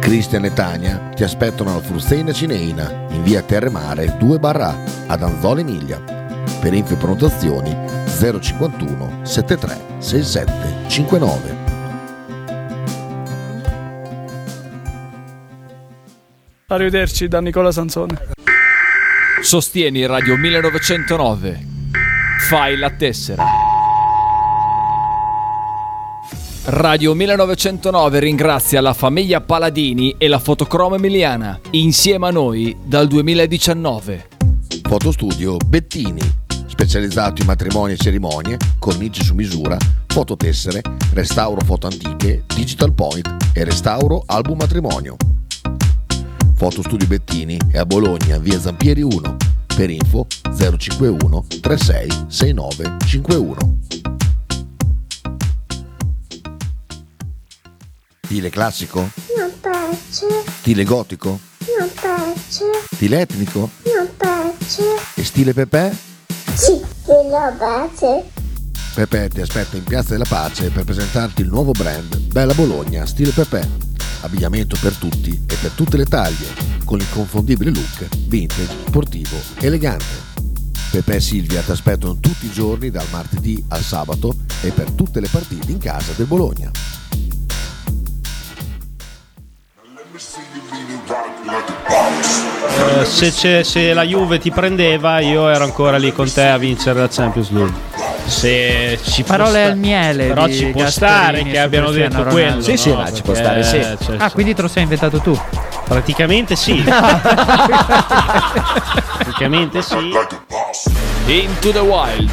[0.00, 4.74] Cristian e Tania ti aspettano alla Frusteina Cineina in via Terremare 2 barra
[5.06, 6.02] ad Anzola Emilia.
[6.60, 11.56] Per info e prenotazioni 051 73 67 59.
[16.70, 18.18] Arrivederci da Nicola Sansone.
[19.40, 21.77] Sostieni Radio 1909.
[22.38, 23.44] Fai la tessera.
[26.66, 34.28] Radio 1909 ringrazia la famiglia Paladini e la fotocromo emiliana, insieme a noi dal 2019.
[34.82, 36.22] Fotostudio Bettini,
[36.68, 40.80] specializzato in matrimoni e cerimonie, cornici su misura, fototessere,
[41.12, 45.16] restauro foto antiche, digital point e restauro album matrimonio.
[46.54, 49.47] Fotostudio Bettini è a Bologna, via Zampieri 1.
[49.78, 50.26] Per info
[50.58, 53.78] 051 36 69 51.
[58.24, 59.08] Stile classico?
[59.36, 60.26] Non piace.
[60.58, 61.38] Stile gotico?
[61.78, 62.64] Non piace.
[62.92, 63.70] Stile etnico?
[63.84, 64.82] Non piace.
[65.14, 65.96] E stile Pepe?
[66.54, 68.24] Sì, quello piace.
[68.94, 73.30] Pepe ti aspetta in Piazza della Pace per presentarti il nuovo brand Bella Bologna Stile
[73.30, 73.87] Pepe.
[74.20, 76.48] Abbigliamento per tutti e per tutte le taglie,
[76.84, 80.26] con l'inconfondibile look vintage, sportivo, elegante.
[80.90, 85.20] Pepe e Silvia ti aspettano tutti i giorni dal martedì al sabato e per tutte
[85.20, 86.70] le partite in casa del Bologna.
[93.00, 97.00] Eh, se, se la Juve ti prendeva, io ero ancora lì con te a vincere
[97.00, 97.97] la Champions League.
[98.28, 102.28] Se ci Parole sta- al miele Però ci può Gasperini stare che abbiano Cristiano detto
[102.28, 102.48] Ronaldo.
[102.50, 102.60] quello.
[102.62, 102.96] Sì, sì, no?
[102.96, 103.80] ma ci può stare, sì.
[104.04, 105.38] cioè, Ah, quindi te lo sei inventato tu?
[105.84, 106.84] Praticamente sì.
[109.16, 109.96] Praticamente sì.
[111.26, 112.30] Into the Wild.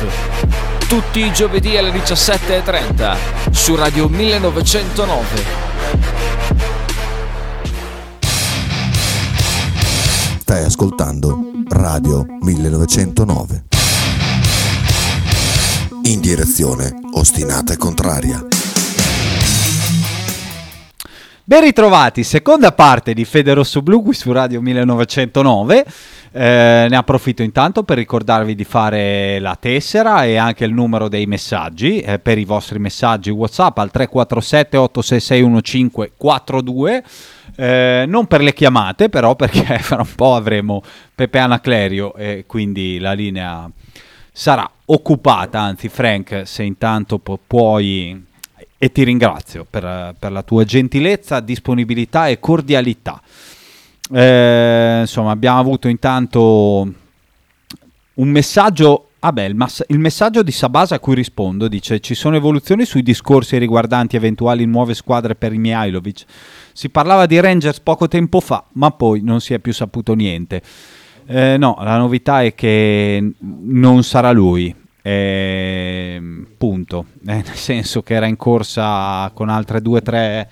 [0.88, 3.16] Tutti i giovedì alle 17.30
[3.52, 5.64] su Radio 1909.
[10.40, 13.64] Stai ascoltando Radio 1909.
[16.08, 18.46] In direzione ostinata e contraria.
[21.44, 25.86] Ben ritrovati, seconda parte di Fede Rosso Blu qui su Radio 1909.
[26.32, 31.26] Eh, ne approfitto intanto per ricordarvi di fare la tessera e anche il numero dei
[31.26, 37.04] messaggi eh, per i vostri messaggi WhatsApp al 347 866 1542.
[37.56, 40.84] Eh, non per le chiamate, però, perché fra un po' avremo
[41.15, 43.68] Pepe Anaclerio e quindi la linea
[44.38, 45.62] sarà occupata.
[45.62, 48.24] Anzi, Frank, se intanto pu- puoi
[48.78, 53.21] e ti ringrazio per, per la tua gentilezza, disponibilità e cordialità.
[54.12, 56.93] Eh, insomma, abbiamo avuto intanto
[58.15, 59.10] un messaggio.
[59.21, 63.02] Vabbè, il, mass- il messaggio di Sabasa a cui rispondo dice: Ci sono evoluzioni sui
[63.02, 66.26] discorsi riguardanti eventuali nuove squadre per i Mihailovic.
[66.74, 70.62] Si parlava di Rangers poco tempo fa, ma poi non si è più saputo niente.
[71.28, 74.74] Eh, no, la novità è che non sarà lui.
[75.02, 76.22] Eh,
[76.58, 77.06] punto.
[77.26, 80.50] Eh, nel senso che era in corsa con altre due o tre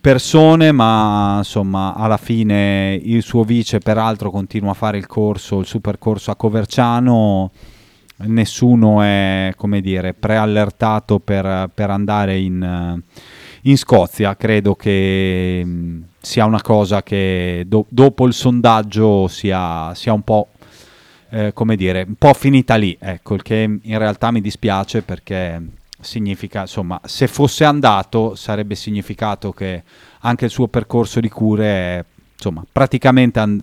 [0.00, 5.66] persone, ma insomma alla fine il suo vice peraltro continua a fare il corso, il
[5.66, 7.50] super corso a Coverciano.
[8.22, 13.02] Nessuno è, come dire, preallertato per, per andare in,
[13.62, 14.36] in Scozia.
[14.36, 20.48] Credo che mh, sia una cosa che do- dopo il sondaggio sia, sia un po'
[21.30, 25.62] eh, come dire, un po' finita lì, ecco, il che in realtà mi dispiace perché
[26.00, 29.82] significa, insomma, se fosse andato sarebbe significato che
[30.20, 33.62] anche il suo percorso di cure è, insomma, praticamente an-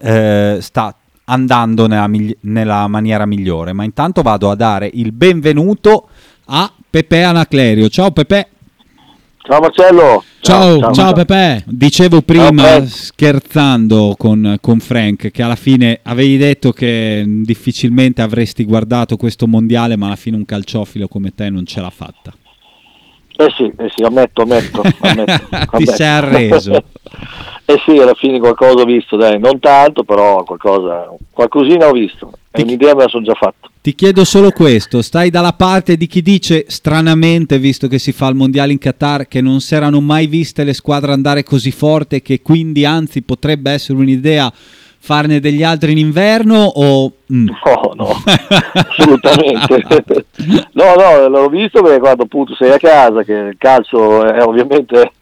[0.00, 6.08] eh, sta andando nella, migli- nella maniera migliore, ma intanto vado a dare il benvenuto
[6.46, 7.88] a Pepe Anaclerio.
[7.90, 8.48] Ciao Pepe.
[9.48, 10.22] Ciao Marcello.
[10.40, 11.64] Ciao, ciao, Pepe.
[11.64, 18.66] Dicevo prima, Ciao, scherzando con, con Frank, che alla fine avevi detto che difficilmente avresti
[18.66, 22.30] guardato questo mondiale, ma alla fine un calciofilo come te non ce l'ha fatta.
[23.38, 24.82] Eh sì, eh sì, ammetto, ammetto.
[25.00, 25.92] ammetto, Ti ammetto.
[25.92, 26.72] sei arreso.
[27.64, 32.32] eh sì, alla fine qualcosa ho visto, dai, non tanto, però qualcosa, qualcosina ho visto.
[32.58, 33.68] E un'idea me la sono già fatta.
[33.80, 38.26] Ti chiedo solo questo, stai dalla parte di chi dice stranamente, visto che si fa
[38.26, 42.20] il mondiale in Qatar, che non si erano mai viste le squadre andare così forte
[42.20, 44.52] che quindi anzi potrebbe essere un'idea
[44.98, 47.12] farne degli altri in inverno o...
[47.32, 47.48] mm.
[47.64, 48.08] No, no,
[48.72, 50.26] assolutamente.
[50.72, 55.12] no, no, l'ho visto perché quando appunto sei a casa, che il calcio è ovviamente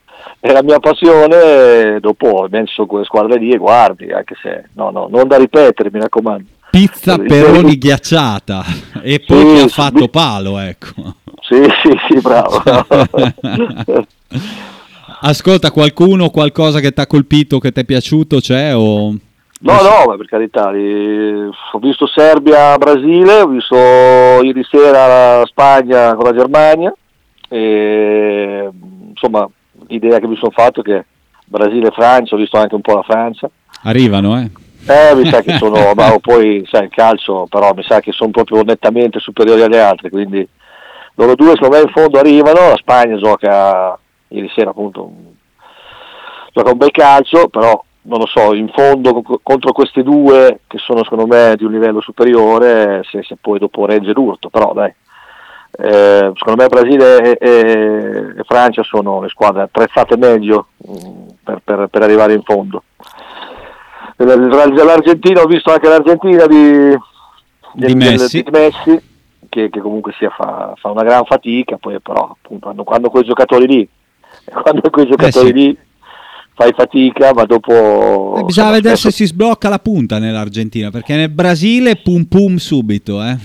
[0.40, 5.08] è la mia passione, dopo penso quelle squadre lì e guardi, anche se, no, no,
[5.10, 6.44] non da ripetere, mi raccomando.
[6.76, 8.62] Pizza peroni ghiacciata
[9.02, 10.10] e poi Sì, ti ha fatto sì.
[10.10, 10.92] palo, ecco.
[11.40, 12.62] Sì, sì, sì, bravo.
[15.22, 19.08] Ascolta, qualcuno, qualcosa che ti ha colpito, che ti è piaciuto c'è o...
[19.60, 26.34] No, no, per carità, ho visto Serbia-Brasile, ho visto ieri sera la Spagna con la
[26.36, 26.94] Germania
[27.48, 28.68] e
[29.08, 29.48] insomma
[29.86, 31.06] l'idea che mi sono fatto è che
[31.46, 33.50] Brasile e Francia, ho visto anche un po' la Francia,
[33.84, 34.50] Arrivano, eh?
[34.86, 38.30] Eh, mi sa che sono, ma poi sai il calcio però mi sa che sono
[38.30, 40.46] proprio nettamente superiori agli altri, quindi
[41.14, 45.10] loro due secondo me in fondo arrivano, la Spagna gioca ieri sera appunto
[46.52, 50.78] gioca un bel calcio, però non lo so, in fondo co- contro questi due che
[50.78, 54.92] sono secondo me di un livello superiore, se, se poi dopo regge l'urto, però dai.
[55.78, 61.60] Eh, secondo me Brasile e, e- e Francia sono le squadre attrezzate meglio mm, per,
[61.62, 62.84] per- per arrivare in fondo.
[64.16, 66.96] L'Argentina, ho visto anche l'Argentina di,
[67.74, 68.42] Di Messi.
[68.42, 69.02] di Messi,
[69.48, 73.24] che, che comunque sia, fa, fa una gran fatica, poi però appunto hanno, quando quei
[73.24, 73.88] giocatori lì,
[74.62, 75.52] quando quei giocatori sì.
[75.52, 75.78] lì
[76.54, 78.36] fai fatica, ma dopo...
[78.38, 82.56] Eh, bisogna vedere spesso- se si sblocca la punta nell'Argentina, perché nel Brasile pum pum
[82.56, 83.36] subito, eh?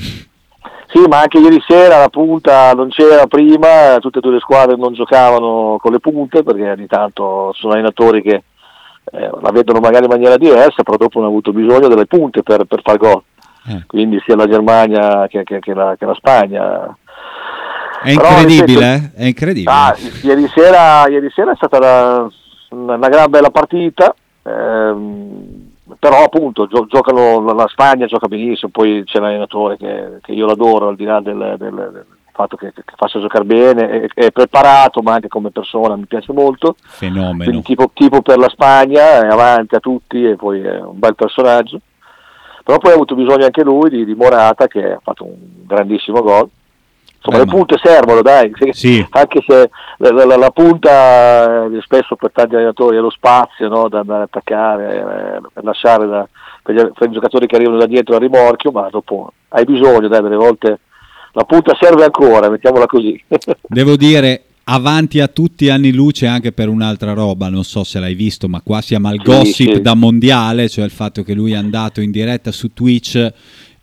[0.87, 4.75] Sì, ma anche ieri sera la punta non c'era prima, tutte e due le squadre
[4.75, 8.43] non giocavano con le punte perché ogni tanto sono allenatori che
[9.11, 12.65] eh, la vedono magari in maniera diversa, però dopo hanno avuto bisogno delle punte per,
[12.65, 13.21] per far gol.
[13.67, 13.83] Eh.
[13.85, 16.95] Quindi sia la Germania che, che- che la, che la Spagna.
[18.03, 19.21] È Però, incredibile, eh?
[19.21, 19.71] È incredibile.
[19.71, 25.69] Ah, ieri, sera, ieri sera è stata una, una gran bella partita, ehm,
[25.99, 30.47] però appunto gio- giocano, la- la Spagna gioca benissimo, poi c'è l'allenatore che, che io
[30.47, 32.05] l'adoro al di là del, del- del
[32.41, 36.33] fatto che, che faccia giocare bene, è, è preparato ma anche come persona mi piace
[36.33, 37.43] molto, Fenomeno.
[37.43, 41.15] quindi tipo, tipo per la Spagna è avanti a tutti e poi è un bel
[41.15, 41.79] personaggio.
[42.63, 45.33] Però poi ha avuto bisogno anche lui di, di Morata che ha fatto un
[45.65, 46.47] grandissimo gol.
[47.23, 49.05] Insomma, Eh, le ma- punte servono, dai, Sì.
[49.11, 53.87] anche se la, la- la punta eh, spesso per tanti allenatori è lo spazio no,
[53.89, 56.27] da andare a attaccare, eh, per lasciare da-
[56.63, 60.07] per, gli, per i giocatori che arrivano da dietro al rimorchio, ma dopo hai bisogno,
[60.07, 60.79] dai, delle volte
[61.33, 63.21] la punta serve ancora, mettiamola così.
[63.67, 68.15] Devo dire, avanti a tutti anni luce anche per un'altra roba, non so se l'hai
[68.15, 69.81] visto, ma qua siamo al Sì, gossip sì.
[69.81, 73.33] da mondiale, cioè il fatto che lui è andato in diretta su Twitch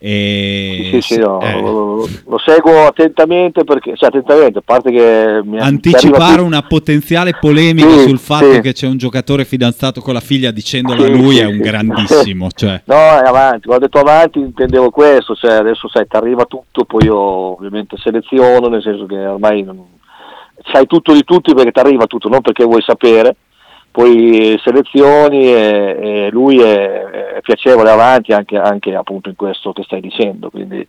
[0.01, 0.91] e...
[0.93, 5.59] Sì, sì, no, eh, lo, lo seguo attentamente perché, cioè attentamente, a parte che mi
[5.59, 8.61] anticipare una potenziale polemica Sì, sul fatto sì.
[8.61, 11.55] che c'è un giocatore fidanzato con la figlia dicendolo Sì, a lui sì, è un
[11.55, 11.59] sì.
[11.59, 12.81] grandissimo, cioè...
[12.85, 16.85] No, è avanti, quando ho detto avanti intendevo questo, cioè adesso sai, ti arriva tutto,
[16.85, 19.85] poi io ovviamente seleziono, nel senso che ormai non-
[20.73, 23.35] sai tutto di tutti perché ti arriva tutto, non perché vuoi sapere,
[23.99, 27.03] poi selezioni e, e lui è,
[27.35, 30.87] è piacevole avanti anche, anche appunto in questo che stai dicendo, quindi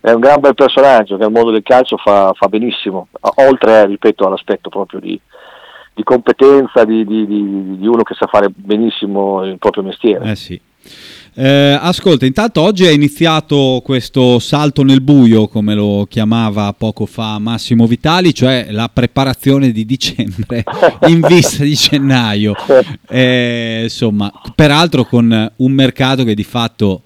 [0.00, 4.24] è un gran bel personaggio che al mondo del calcio fa, fa benissimo, oltre ripeto
[4.24, 5.20] all'aspetto proprio di,
[5.94, 10.30] di competenza di, di- di- di uno che sa fare benissimo il proprio mestiere.
[10.30, 10.60] Eh sì.
[11.36, 17.40] Eh, ascolta, intanto oggi è iniziato questo salto nel buio, come lo chiamava poco fa
[17.40, 20.62] Massimo Vitali, cioè la preparazione di dicembre
[21.08, 22.54] in vista di gennaio.
[23.08, 27.02] Eh, insomma, peraltro con un mercato che di fatto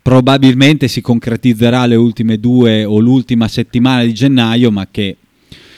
[0.00, 5.16] probabilmente si concretizzerà le ultime due o l'ultima settimana di gennaio, ma che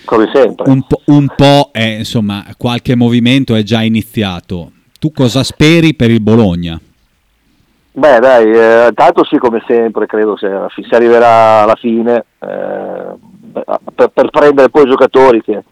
[0.04, 0.70] come sempre.
[0.70, 4.72] un po', un po' è, insomma, qualche movimento è già iniziato.
[4.98, 6.78] Tu cosa speri per il Bologna?
[7.96, 13.14] Beh dai, eh, tanto sì come sempre, credo se si arriverà alla fine eh,
[13.94, 15.62] per, per prendere poi giocatori che,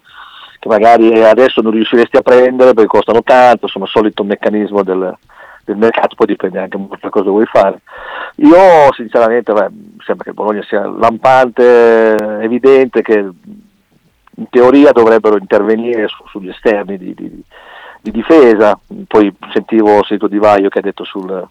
[0.60, 5.12] che magari adesso non riusciresti a prendere perché costano tanto, insomma solito meccanismo del,
[5.64, 7.80] del mercato, poi dipende anche molto da cosa vuoi fare.
[8.36, 9.68] Io sinceramente beh,
[10.04, 17.14] sembra che Bologna sia lampante, evidente che in teoria dovrebbero intervenire su- sugli esterni di,
[17.14, 17.42] di-
[18.00, 21.48] di difesa, poi sentivo, ho sentito Di Vaio che ha detto sul,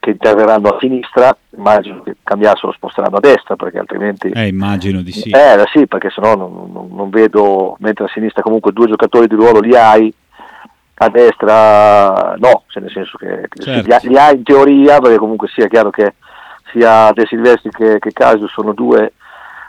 [0.00, 4.28] che interverranno a sinistra, immagino che cambiassero, sposteranno a destra perché altrimenti...
[4.30, 5.30] Eh, immagino di sì.
[5.30, 9.34] Eh sì, perché sennò non, non- non vedo, mentre a sinistra comunque due giocatori di
[9.34, 10.12] ruolo li hai,
[11.00, 13.86] a destra no, cioè nel senso che, che Certo.
[13.86, 16.14] li, ha- li hai in teoria, perché comunque sia chiaro che
[16.72, 19.12] sia De Silvestri che, che Casius sono due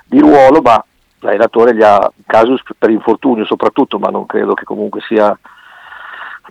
[0.06, 0.84] di ruolo, ma
[1.20, 5.38] l'allenatore li ha Casius per infortunio soprattutto, ma non credo che comunque sia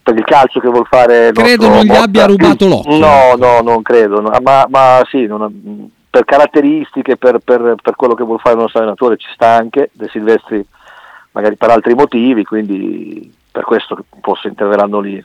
[0.02, 2.02] per il calcio che vuol fare Credo non gli Motta.
[2.02, 2.98] abbia rubato l'occhio.
[2.98, 8.14] No, no, non credo, no, ma, ma sì, non- per caratteristiche, per, per- per quello
[8.14, 10.64] che vuol fare il nostro allenatore ci sta anche, De Silvestri
[11.32, 15.22] magari per altri motivi, quindi per questo forse interverranno lì.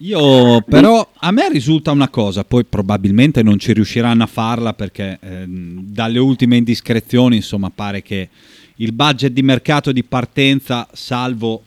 [0.00, 5.18] Io però a me risulta una cosa, poi probabilmente non ci riusciranno a farla perché
[5.20, 8.28] ehm, dalle ultime indiscrezioni insomma pare che
[8.76, 11.62] il budget di mercato di partenza, salvo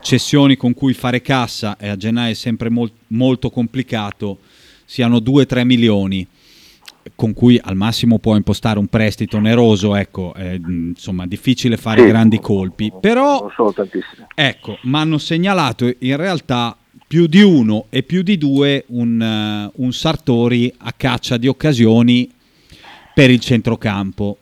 [0.00, 4.38] cessioni con cui fare cassa e a gennaio è sempre mol- molto complicato,
[4.84, 6.26] siano 2-3 milioni
[7.14, 12.06] con cui al massimo può impostare un prestito oneroso, ecco, è, insomma difficile fare Sì.
[12.08, 13.50] grandi colpi, però.
[14.34, 19.92] Ecco, mi hanno segnalato in realtà più di uno e più di due un, un
[19.92, 22.30] Sartori a caccia di occasioni
[23.14, 24.36] per il centrocampo.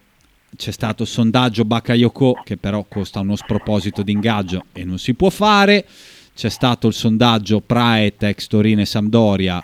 [0.56, 5.14] C'è stato il sondaggio Bakayoko che però costa uno sproposito di ingaggio e non si
[5.14, 5.84] può fare.
[6.34, 9.62] C'è stato il sondaggio Praet ex Torino e Sampdoria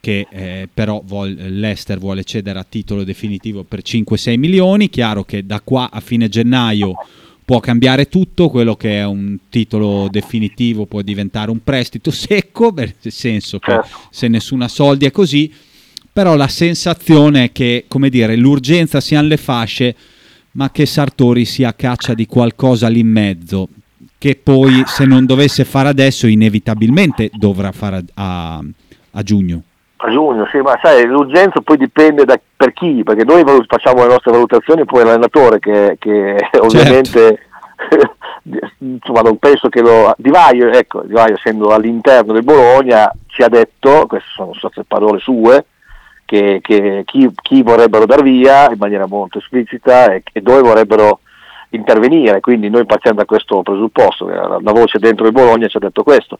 [0.00, 4.90] che eh, però vuol- l'Ester vuole cedere a titolo definitivo per 5-6 milioni.
[4.90, 6.92] Chiaro che da qua a fine gennaio
[7.42, 12.94] può cambiare tutto, quello che è un titolo definitivo può diventare un prestito secco, nel
[13.00, 13.98] senso che Certo.
[14.10, 15.50] se nessuno ha soldi è così,
[16.12, 19.94] però la sensazione è che, come dire, l'urgenza siano le fasce,
[20.54, 23.68] ma che Sartori sia a caccia di qualcosa lì in mezzo,
[24.18, 28.64] che poi se non dovesse fare adesso inevitabilmente dovrà fare a, a-
[29.12, 29.62] a giugno.
[29.96, 34.08] A giugno, sì, ma sai, l'urgenza poi dipende da per chi, perché noi facciamo le
[34.08, 37.38] nostre valutazioni, poi è l'allenatore che, che ovviamente
[38.78, 43.42] insomma non penso che lo Di Vaio, ecco, Di Vaio essendo all'interno del Bologna ci
[43.42, 45.64] ha detto, queste sono state parole sue,
[46.24, 51.20] che, che chi, chi vorrebbero dar via in maniera molto esplicita e, e dove vorrebbero
[51.70, 55.80] intervenire, quindi noi partiamo da questo presupposto, la, la voce dentro il Bologna ci ha
[55.80, 56.38] detto questo.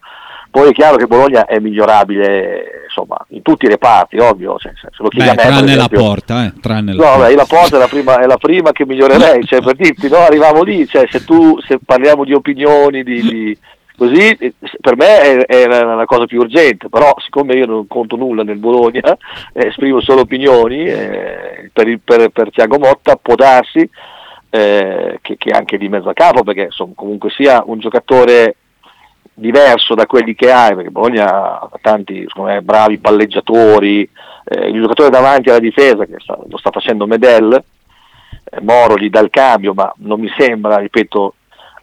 [0.49, 4.89] Poi è chiaro che Bologna è migliorabile insomma, in tutti i reparti, ovvio, cioè, se
[4.99, 7.27] lo Beh, tranne la porta, eh, tranne la No, porta.
[7.27, 10.19] beh, la porta è la prima, è la prima che migliorerei, cioè per dirti, no,
[10.19, 13.59] arriviamo lì, cioè se tu, se parliamo di opinioni, di, di-
[13.97, 18.43] così, eh, per me è, la, cosa più urgente, però siccome io non conto nulla
[18.43, 19.17] nel Bologna,
[19.53, 23.89] eh, esprimo solo opinioni, eh, per, il- per, per Tiago Motta può darsi,
[24.51, 28.57] eh, che, che anche di mezzo a capo, perché insomma, comunque sia un giocatore
[29.35, 34.09] diverso da quelli che hai, perché Bologna ha tanti me, bravi palleggiatori,
[34.45, 37.53] eh, il giocatore davanti alla difesa che sta- lo sta facendo Medel,
[38.45, 41.35] eh, Moro gli dà il cambio, ma non mi sembra, ripeto,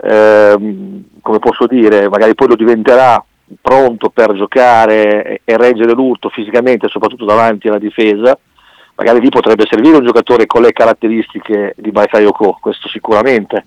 [0.01, 3.23] ehm, come posso dire, magari poi lo diventerà
[3.61, 8.37] pronto per giocare e, reggere l'urto fisicamente, soprattutto davanti alla difesa.
[8.95, 13.65] Magari lì potrebbe servire un giocatore con le caratteristiche di Bakayoko, questo sicuramente.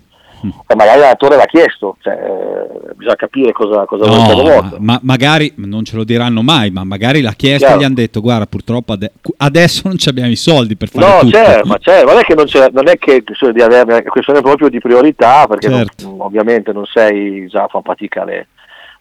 [0.67, 4.77] E magari l'allenatore l'ha chiesto, cioè, eh, bisogna capire cosa, cosa vuole No, fare ma,
[4.79, 7.75] ma magari non ce lo diranno mai, ma magari l'ha chiesto Chiaro.
[7.75, 11.05] e gli hanno detto guarda purtroppo ade- adesso non ci abbiamo i soldi per fare
[11.05, 11.31] No, tutto.
[11.37, 13.97] c'è, ma c'è, non è che non, c'è, non è che è questione di averne,
[13.97, 16.15] è questione proprio di priorità, perché non- Certo.
[16.23, 18.47] ovviamente non sei già fa fatica le,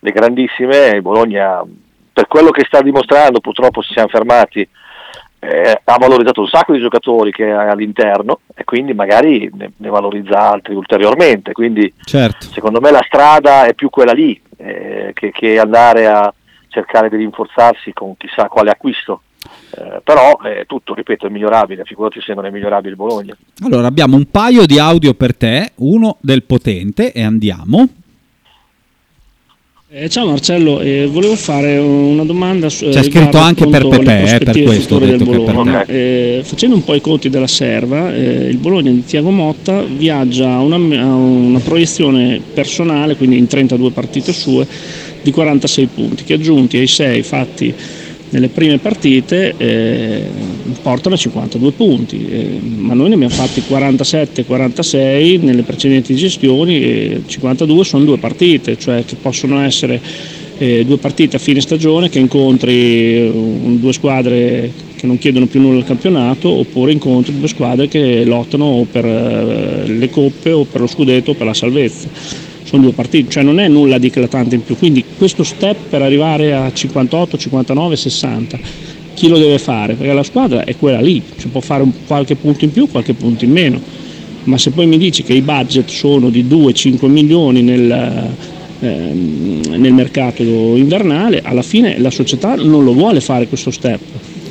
[0.01, 1.63] le grandissime, Bologna
[2.13, 4.67] per quello che sta dimostrando purtroppo si siamo fermati,
[5.45, 9.89] eh, ha valorizzato un sacco di giocatori che ha all'interno e quindi magari ne, ne
[9.89, 12.47] valorizza altri ulteriormente, quindi Certo.
[12.47, 16.33] secondo me la strada è più quella lì eh, che, che andare a
[16.69, 19.23] cercare di rinforzarsi con chissà quale acquisto.
[19.77, 23.37] Eh, però eh, tutto, ripeto, è migliorabile, figurati se non è migliorabile il Bologna.
[23.63, 27.89] Allora abbiamo un paio di audio per te, uno del potente e andiamo.
[29.97, 33.87] Eh, ciao Marcello, eh, volevo fare una domanda su, C'è eh, scritto riguardo anche per
[33.87, 35.85] Pepe, eh, per questo ho detto del che per Bologna.
[35.85, 36.39] te.
[36.39, 40.51] Eh, facendo un po' i conti della serva, eh, il Bologna di Tiago Motta viaggia
[40.51, 44.67] a una, a una proiezione personale, quindi in 32 partite sue,
[45.23, 47.75] di 46 punti, che aggiunti ai 6 fatti
[48.35, 50.25] nelle prime partite eh,
[50.83, 57.23] portano a 52 punti, eh, ma noi ne abbiamo fatti 47-46 nelle precedenti gestioni e
[57.25, 60.01] 52 sono due partite, cioè che possono essere
[60.59, 63.33] eh, due partite a fine stagione che incontri eh,
[63.79, 68.65] due squadre che non chiedono più nulla al campionato oppure incontri due squadre che lottano
[68.65, 72.93] o per eh, le coppe o per lo scudetto o per la salvezza sono due
[72.93, 74.77] partite, cioè non è nulla di eclatante in più.
[74.77, 78.59] Quindi questo step per arrivare a 58, 59, 60,
[79.15, 79.95] chi lo deve fare?
[79.95, 83.15] Perché la squadra è quella lì, ci può fare un- qualche punto in più, qualche
[83.15, 83.81] punto in meno.
[84.45, 87.91] Ma se poi mi dici che i budget sono di 2-5 milioni nel,
[88.81, 94.01] ehm, nel mercato invernale, alla fine la società non lo vuole fare questo step,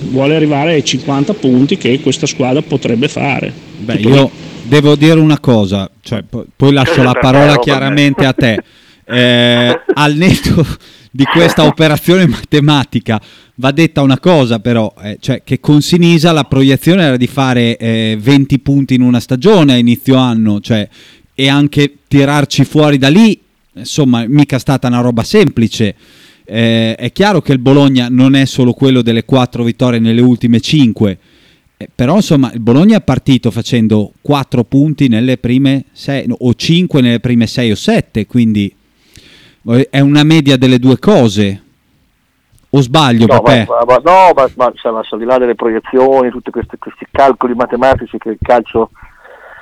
[0.09, 3.53] vuole arrivare ai 50 punti che questa squadra potrebbe fare.
[3.77, 4.31] Beh, io.
[4.63, 8.27] Devo dire una cosa, cioè, po- poi lascio la parola chiaramente me.
[8.27, 8.63] a te.
[9.05, 10.65] Eh, al netto
[11.11, 13.21] di questa operazione matematica
[13.55, 17.77] va detta una cosa però, eh, cioè che con Sinisa la proiezione era di fare
[17.77, 20.87] eh, 20 punti in una stagione a inizio anno, cioè,
[21.35, 23.39] e anche tirarci fuori da lì,
[23.73, 25.95] insomma, mica è stata una roba semplice.
[26.45, 30.59] Eh, è chiaro che il Bologna non è solo quello delle quattro vittorie nelle ultime
[30.59, 31.17] cinque, eh,
[31.93, 37.19] però insomma il Bologna è partito facendo 4 punti nelle prime 6 o 5 nelle
[37.19, 38.73] prime 6 o 7, quindi
[39.69, 41.61] eh, è una media delle due cose.
[42.75, 46.49] O sbaglio, No, ma, ma- no, ma, ma, ma al di là delle proiezioni, tutti
[46.49, 48.89] questi, questi calcoli matematici che il calcio,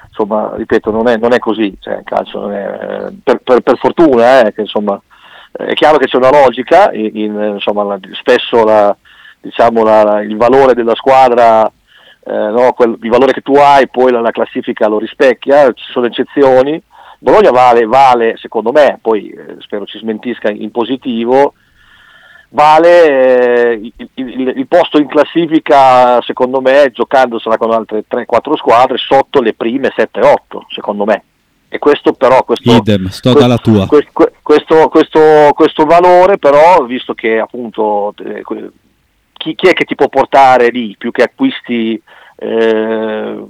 [0.08, 2.64] insomma, ripeto, non è, non è così, cioè, il calcio non è,
[3.10, 4.98] eh, per, per- per fortuna, eh, che, insomma,
[5.52, 8.96] eh, è chiaro che c'è una logica, in, in, insomma, la- spesso la-
[9.42, 11.70] diciamo, la- il valore della squadra,
[12.24, 15.84] eh, no, quel- il valore che tu hai, poi la, la classifica lo rispecchia, ci
[15.92, 16.82] sono eccezioni,
[17.20, 21.54] Bologna vale, vale secondo me, poi eh, spero ci smentisca in positivo,
[22.50, 23.06] vale
[23.74, 29.40] eh, il, il- il posto in classifica secondo me giocandosela con altre 3-4 squadre sotto
[29.42, 30.36] le prime 7-8
[30.70, 31.24] secondo me
[31.70, 33.88] e questo però questo, Idem, sto dalla tua.
[33.88, 38.42] que- que- questo, questo- questo valore però visto che appunto eh,
[39.42, 42.00] chi, chi è che ti può portare lì più che acquisti
[42.38, 43.44] eh,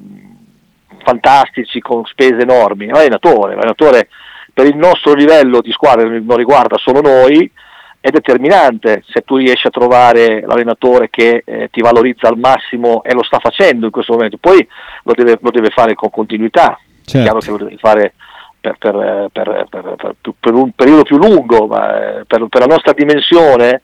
[1.04, 2.88] fantastici con spese enormi?
[2.88, 4.08] L'allenatore l'allenatore
[4.54, 7.52] per il nostro livello di squadra non riguarda solo noi
[8.00, 13.14] è determinante se tu riesci a trovare l'allenatore che eh, ti valorizza al massimo e
[13.14, 14.66] lo sta facendo in questo momento, poi
[15.04, 17.18] lo deve, lo deve fare con continuità, Certo.
[17.18, 18.14] è chiaro che lo deve fare
[18.60, 23.84] per, per, per- per- un periodo più lungo, ma eh, per, per la nostra dimensione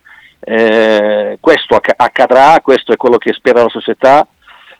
[0.49, 4.25] eh, questo acc- accadrà, questo è quello che spera la società,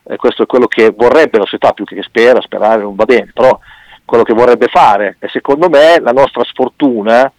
[0.03, 3.31] eh, questo è quello che vorrebbe la società più che spera, sperare non va bene,
[3.33, 3.59] però
[4.05, 7.29] quello che vorrebbe fare e secondo me la nostra sfortuna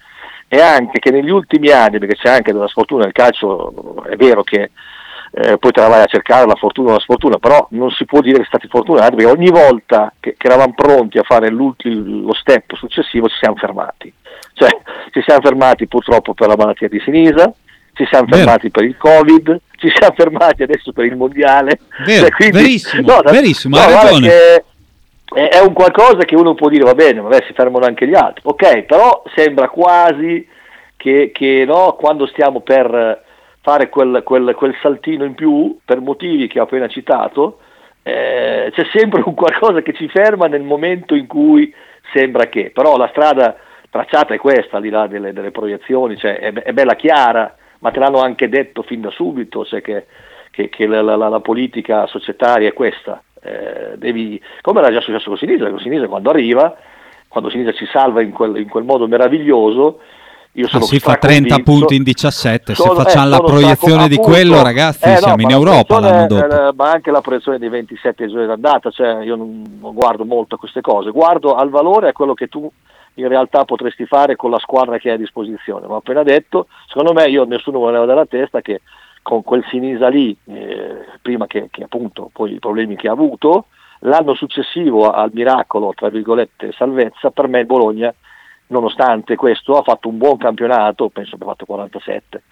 [0.46, 4.42] è anche che negli ultimi anni, perché c'è anche della sfortuna nel calcio, è vero
[4.42, 4.72] che
[5.30, 8.04] eh, poi te la vai a cercare la fortuna o la sfortuna, però non si
[8.04, 11.48] può dire che siamo stati fortunati perché ogni volta che, che eravamo pronti a fare
[11.48, 11.74] lo
[12.34, 14.12] step successivo ci siamo fermati.
[14.52, 14.68] Cioè
[15.12, 17.50] ci siamo fermati purtroppo per la malattia di Sinisa,
[17.98, 18.38] ci siamo Vero.
[18.42, 21.80] fermati per il Covid, ci siamo fermati adesso per il mondiale.
[22.06, 24.28] Vero, Cioè, quindi- verissimo, no, da- verissimo, no, ragione.
[25.34, 28.14] è, è un qualcosa che uno può dire, va bene, vabbè, si fermano anche gli
[28.14, 28.42] altri.
[28.44, 30.46] Ok, però sembra quasi
[30.96, 33.24] che, che, no, quando stiamo per
[33.60, 37.58] fare quel, quel- quel saltino in più, per motivi che ho appena citato,
[38.04, 41.74] eh, c'è sempre un qualcosa che ci ferma nel momento in cui
[42.14, 43.56] sembra che, però la strada
[43.90, 47.90] tracciata è questa, al di là delle, delle proiezioni, cioè è, è bella chiara, ma
[47.90, 50.06] te l'hanno anche detto fin da subito, cioè che,
[50.50, 53.22] che- che la, la- la- politica societaria è questa.
[53.40, 56.76] Eh, devi, come era già successo con Sinisa, con Sinisa quando arriva,
[57.28, 60.00] quando Sinisa ci salva in quel, in quel modo meraviglioso,
[60.52, 62.74] io Ah, sono si fa 30 straconvinto- punti in 17.
[62.74, 65.42] Se sono- facciamo eh, la sono proiezione straco- di appunto, quello, ragazzi, eh, no, siamo
[65.42, 66.46] in Europa l'anno dopo.
[66.68, 70.56] eh, ma anche la proiezione dei 27 giorni d'andata, cioè io non, non guardo molto
[70.56, 72.68] a queste cose, guardo al valore a quello che tu
[73.20, 75.86] in realtà potresti fare con la squadra che hai a disposizione.
[75.86, 78.80] Ma ho appena detto, secondo me io nessuno voleva dalla testa che
[79.22, 83.66] con quel Sinisa lì, eh, prima che, che appunto poi i problemi che ha avuto,
[84.00, 88.14] l'anno successivo al miracolo, tra virgolette, salvezza, per me il Bologna,
[88.68, 92.42] nonostante questo, ha fatto un buon campionato, penso abbia fatto 47.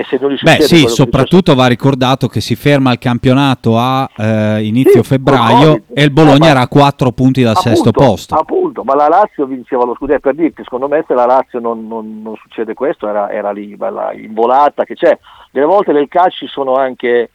[0.00, 4.08] E se non gli Beh, sì, soprattutto va ricordato che si ferma il campionato a
[4.16, 7.90] eh, inizio Sì, febbraio e il Bologna Eh, era a 4 punti dal Appunto, sesto
[7.90, 8.34] posto.
[8.34, 11.86] Appunto, ma la Lazio vinceva lo scudetto per dirti, secondo me se la Lazio non,
[11.86, 15.18] non- non succede questo era, era lì, bella involata che c'è.
[15.50, 17.30] Delle volte nel calcio ci sono anche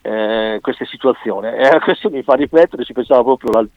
[0.00, 3.68] eh, queste situazioni e questo mi fa riflettere, ci pensavo proprio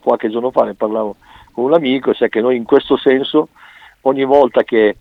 [0.00, 1.16] qualche giorno fa, ne parlavo
[1.50, 3.48] con un amico, cioè che noi in questo senso
[4.02, 4.98] ogni volta che,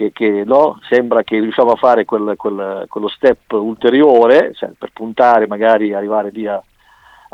[0.00, 4.90] che- che, no, sembra che riusciamo a fare quel- quel- quello step ulteriore, cioè per
[4.94, 6.62] puntare magari arrivare lì a,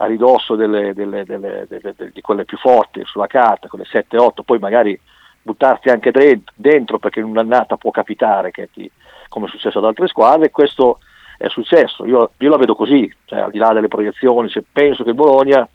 [0.06, 1.66] ridosso delle- delle- delle-
[2.12, 4.98] di quelle più forti sulla carta, quelle 7-8, poi magari
[5.40, 6.10] buttarsi anche
[6.54, 8.90] dentro perché in un'annata può capitare ti-
[9.28, 10.98] come è successo ad altre squadre, questo
[11.38, 15.04] è successo, io, io la vedo così, cioè, al di là delle proiezioni, cioè, penso
[15.04, 15.66] che Bologna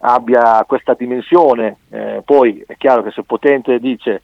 [0.00, 4.22] abbia questa dimensione, eh, poi è chiaro che se Potente dice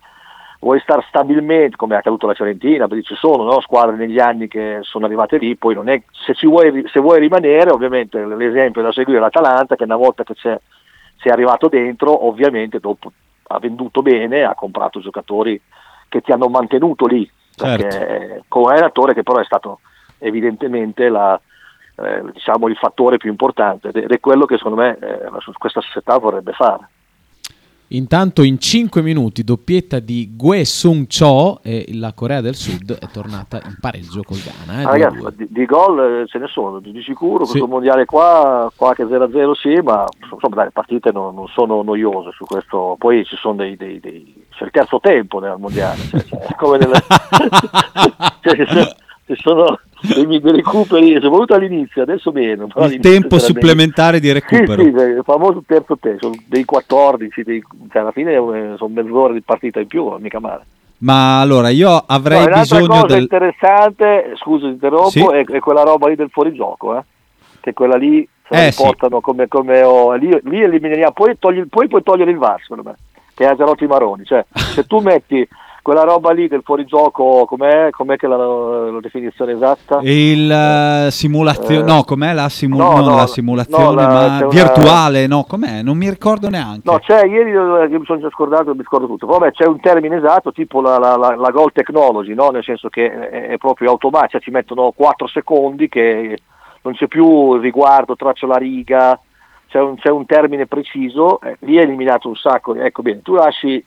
[0.60, 4.46] vuoi stare stabilmente, come è accaduto alla Fiorentina, perché ci sono no, squadre negli anni
[4.46, 8.82] che sono arrivate lì, poi non è, se, ci vuoi, se vuoi rimanere, ovviamente l'esempio
[8.82, 10.58] da seguire è l'Atalanta, che una volta che c'è,
[11.16, 13.10] sei arrivato dentro, ovviamente dopo
[13.48, 15.60] ha venduto bene, ha comprato giocatori
[16.08, 19.80] che ti hanno mantenuto lì, perché con un allenatore che però è stato
[20.18, 21.40] evidentemente la,
[21.96, 26.18] eh, diciamo, il fattore più importante ed è quello che secondo me eh, questa società
[26.18, 26.88] vorrebbe fare.
[27.92, 33.08] Intanto in 5 minuti doppietta di Gue Sung Cho e la Corea del Sud è
[33.08, 34.80] tornata in pareggio col Ghana.
[34.80, 35.32] eh, Ah, ragazzi, 2-2.
[35.36, 37.50] di, di gol eh, ce ne sono, di sicuro, Sì.
[37.52, 42.30] questo mondiale qua, qualche 0-0 sì, ma insomma dai, le partite non, non sono noiose
[42.32, 46.22] su questo, poi ci sono dei, dei- dei- c'è il terzo tempo nel mondiale, cioè,
[46.24, 46.92] cioè, come nelle,
[48.42, 48.94] cioè,
[49.26, 52.66] ci sono- sono dei, recuperi, soprattutto all'inizio, adesso meno.
[52.66, 54.82] però Il tempo supplementare di recupero.
[54.82, 59.32] Sì, sì, il famoso terzo tempo, dei 14, dei- cioè alla fine eh, sono mezz'ora
[59.32, 60.64] di partita in più, mica male.
[60.98, 63.22] Ma allora io avrei No, bisogno cosa del...
[63.22, 65.24] interessante, scusa ti interrompo, Sì.
[65.24, 67.02] è, è quella roba lì del fuorigioco, eh?
[67.60, 68.82] che quella lì se Eh, sì.
[68.82, 72.82] riportano come, come oh, lì, lì eliminiamo, poi, togli, poi puoi togliere il VAR secondo
[72.82, 72.96] me,
[73.34, 75.46] che è a Gianotti Maroni, cioè se tu metti
[75.90, 79.98] quella roba lì del fuorigioco, com'è, com'è che la, la definizione esatta?
[80.02, 84.36] Il eh, simulazione, Eh, no, com'è la, simu- no, non no, la simulazione, no, la-
[84.38, 85.82] c'è una- virtuale, no, com'è?
[85.82, 86.82] Non mi ricordo neanche.
[86.84, 89.26] No, c'è, ieri eh, che mi sono già scordato, mi scordo tutto.
[89.26, 92.50] Vabbè, c'è un termine esatto, tipo la, la, la, la goal technology, no?
[92.50, 96.38] nel senso che è, è proprio automatica, ci mettono 4 secondi che
[96.82, 99.18] non c'è più riguardo, traccio la riga,
[99.66, 102.76] c'è un, c'è un termine preciso, eh, lì è eliminato un sacco.
[102.76, 103.84] Ecco bene, tu lasci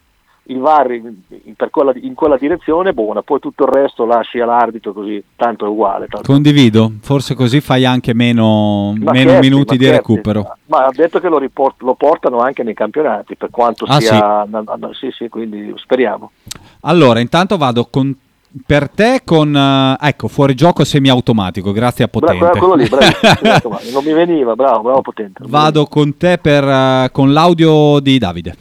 [0.47, 1.13] il VAR in,
[1.45, 5.65] in- per quella, in quella direzione, buona, poi tutto il resto lasci all'arbitro così, tanto
[5.65, 6.07] è uguale.
[6.07, 9.99] tanto- Condivido, forse così fai anche meno, meno scherzi, minuti di scherzi.
[10.01, 10.57] recupero.
[10.65, 14.45] Ma ha detto che lo, riport- lo portano anche nei campionati, per quanto Ah, sia...
[14.47, 16.31] na- na- sì, sì, quindi speriamo.
[16.81, 18.13] Allora, intanto vado con,
[18.65, 22.49] per te con, eh, ecco, fuorigioco semiautomatico, grazie a Potente.
[22.59, 22.93] quello lì, sì,
[23.69, 25.41] ma non mi veniva, bravo, bravo potente.
[25.47, 28.55] Vado con te per, eh, con l'audio di Davide.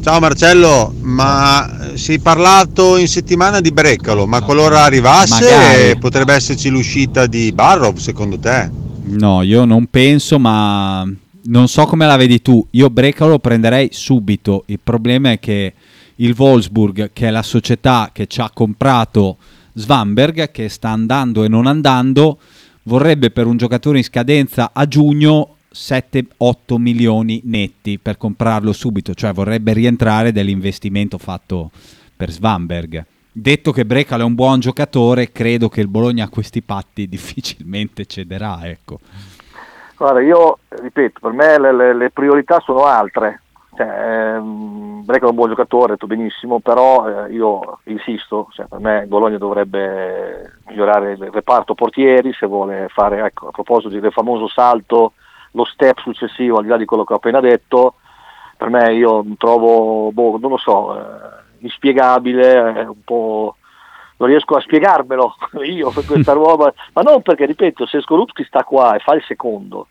[0.00, 5.98] Ciao Marcello, ma si è parlato in settimana di Breccalo, ma qualora arrivasse Magari.
[5.98, 8.70] potrebbe esserci l'uscita di Barrov secondo te?
[9.04, 11.06] No, io non penso, ma
[11.44, 12.66] non so come la vedi tu.
[12.70, 14.64] Io Brecalo lo prenderei subito.
[14.66, 15.74] Il problema è che
[16.16, 19.36] il Wolfsburg, che è la società che ci ha comprato
[19.74, 22.38] Svanberg, che sta andando e non andando,
[22.84, 29.32] vorrebbe per un giocatore in scadenza a giugno 7-8 milioni netti per comprarlo subito, cioè
[29.32, 31.70] vorrebbe rientrare dell'investimento fatto
[32.16, 33.04] per Svanberg.
[33.30, 38.06] Detto che Brecalo è un buon giocatore, credo che il Bologna a questi patti difficilmente
[38.06, 38.98] cederà, ecco.
[39.96, 43.42] Guarda, io ripeto, per me le, le- le priorità sono altre,
[43.78, 48.80] cioè, ehm, Breccia è un buon giocatore, detto benissimo, però eh, io insisto, cioè, per
[48.80, 54.10] me il Bologna dovrebbe migliorare il reparto portieri se vuole fare, ecco, a proposito del
[54.10, 55.12] famoso salto,
[55.58, 57.94] lo step successivo al di là di quello che ho appena detto,
[58.56, 61.02] per me io trovo, boh, non lo so, eh,
[61.58, 63.56] inspiegabile, è un po'
[64.18, 65.34] non riesco a spiegarmelo
[65.64, 69.22] io per questa roba, ma non perché, ripeto, se Skorupski sta qua e fa il
[69.26, 69.88] secondo,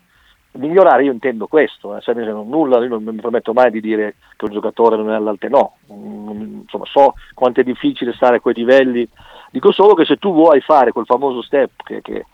[0.53, 4.15] migliorare io intendo questo, eh, cioè, non, nulla, io non mi permetto mai di dire
[4.35, 8.39] che un giocatore non è all'altezza, no, Mm, insomma so quanto è difficile stare a
[8.39, 9.07] quei livelli,
[9.51, 12.25] dico solo che se tu vuoi fare quel famoso step che, che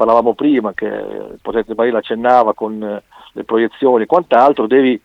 [0.00, 3.02] parlavamo prima, che il Potente Barilla accennava con eh,
[3.34, 4.98] le proiezioni e quant'altro, devi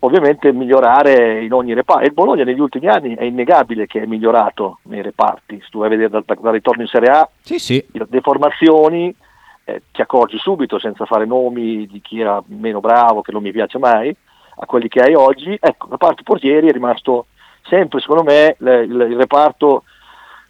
[0.00, 2.04] ovviamente migliorare in ogni reparto.
[2.04, 5.58] E il Bologna negli ultimi anni è innegabile che è migliorato nei reparti.
[5.62, 7.84] Se tu vai a vedere dal, dal ritorno in Serie A, Sì, sì.
[7.90, 9.12] le formazioni
[9.64, 13.50] eh, ti accorgi subito senza fare nomi di chi era meno bravo, che non mi
[13.50, 14.14] piace mai,
[14.58, 15.58] a quelli che hai oggi.
[15.60, 17.26] Ecco, il reparto portieri è rimasto
[17.62, 19.82] sempre, secondo me, le- il, il reparto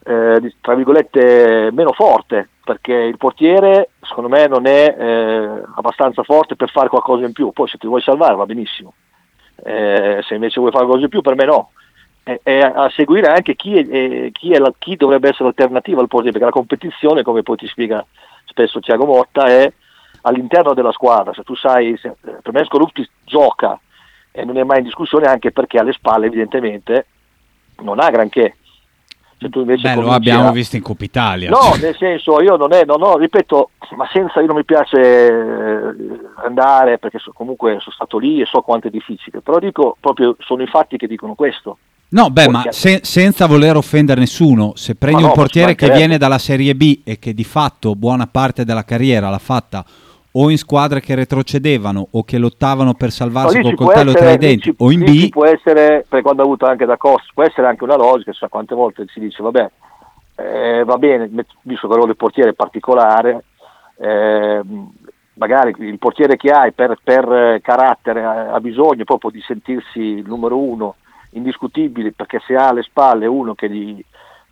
[0.07, 6.57] eh, tra virgolette meno forte, perché il portiere secondo me non è eh, abbastanza forte
[6.57, 7.51] per fare qualcosa in più.
[7.53, 8.95] Poi se ti vuoi salvare va benissimo.
[9.65, 11.71] Eh, se invece vuoi fare qualcosa in più, per me no.
[12.23, 16.09] E, a seguire anche chi, è, eh, chi, è la- chi dovrebbe essere l'alternativa al
[16.09, 18.05] portiere, perché la competizione, come poi ti spiega
[18.47, 19.73] spesso Thiago Motta, è
[20.23, 21.33] all'interno della squadra.
[21.33, 23.79] Se tu sai, se- eh, per me Skorupski gioca
[24.33, 27.07] e non è mai in discussione anche perché alle spalle evidentemente
[27.83, 28.57] non ha granché.
[29.39, 31.51] Se tu invece Beh, lo cominci abbiamo a- visto in Coppa Italia.
[31.51, 34.99] No, nel senso, io non è, non ho, ripeto, ma senza io non mi piace
[34.99, 35.95] eh,
[36.45, 40.37] andare perché so- comunque sono stato lì e so quanto è difficile, però dico proprio
[40.41, 41.79] sono i fatti che dicono questo.
[42.09, 46.19] No, beh, ma se- senza voler offendere nessuno, se prendi no, un portiere che viene
[46.19, 49.85] dalla Serie B e che di fatto buona parte della carriera l'ha fatta
[50.39, 54.39] o in squadre che retrocedevano o che lottavano per salvarsi col coltello tra i essere-
[54.39, 57.43] denti ci- o in B, può essere, per quando ha avuto anche da Costa, può
[57.43, 59.71] essere anche una logica, sa quante volte si dice, vabbè,
[60.37, 63.45] eh, va bene, visto che il ruolo del portiere è particolare,
[63.99, 64.61] eh,
[65.35, 70.01] magari il portiere che hai per, per, eh, carattere ha, ha bisogno proprio di sentirsi
[70.01, 70.97] il numero uno
[71.31, 74.03] indiscutibile, perché se ha alle spalle uno che gli,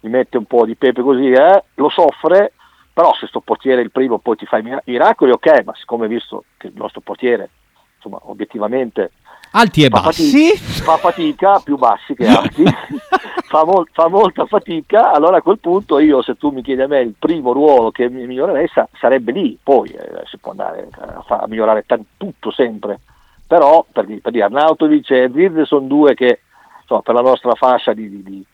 [0.01, 2.53] gli mette un po' di pepe così, eh, lo soffre,
[2.95, 6.07] però se sto portiere il primo poi ti fa i mira- miracoli, ok, ma siccome
[6.07, 7.51] visto che il nostro portiere,
[7.97, 9.11] insomma, obiettivamente
[9.51, 10.55] alti e fa bassi.
[10.55, 12.65] fatica, fa fatica, più bassi che alti,
[13.47, 16.87] fa, mol- fa molta fatica, allora a quel punto io se tu mi chiedi a
[16.87, 20.89] me il primo ruolo che mi migliorerei sa- sarebbe lì, poi eh, si può andare
[20.99, 23.01] a, fa- a migliorare tan- tutto sempre,
[23.47, 26.41] però per, di- per dire Arnautovic e Zirze sono due che
[26.81, 28.45] insomma, per la nostra fascia di, di- di-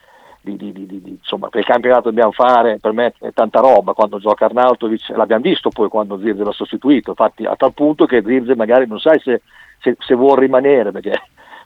[0.43, 3.93] di- di- di- insomma, per il campionato che dobbiamo fare, per me è tanta roba
[3.93, 8.23] quando gioca Arnautovic, l'abbiamo visto poi quando Zirze l'ha sostituito, infatti a tal punto che
[8.25, 9.43] Zirze magari non sai se,
[9.81, 11.13] se, se vuol rimanere perché,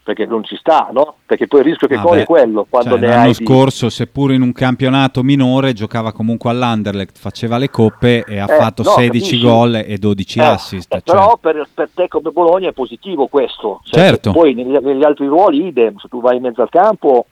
[0.03, 1.15] perché non ci sta, no?
[1.25, 4.41] Perché poi il rischio che Ah, è quello, quando cioè, ne l'anno scorso, seppur in
[4.41, 9.09] un campionato minore, giocava comunque all'Anderlecht, faceva le coppe e ha Eh, fatto no, 16
[9.39, 9.41] capisci?
[9.41, 10.93] gol e 12 Eh, assist.
[10.93, 11.15] eh, cioè.
[11.15, 13.79] Però per, per te come Bologna è positivo questo.
[13.83, 14.31] Cioè, Certo.
[14.31, 17.25] Poi negli, negli altri ruoli idem, se tu vai in mezzo al campo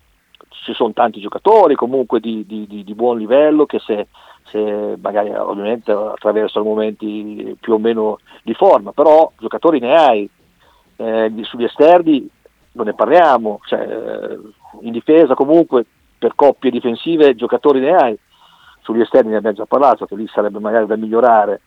[0.63, 4.07] ci sono tanti giocatori comunque di, di- di- di buon livello che se,
[4.45, 10.29] se magari ovviamente attraversano momenti più o meno di forma, però giocatori ne hai.
[10.95, 12.29] Eh, sugli esterni
[12.73, 14.39] non ne parliamo, cioè, eh,
[14.81, 15.85] in difesa comunque
[16.17, 18.17] per coppie difensive giocatori ne hai,
[18.81, 21.61] sugli esterni ne abbiamo già parlato, che lì sarebbe magari da migliorare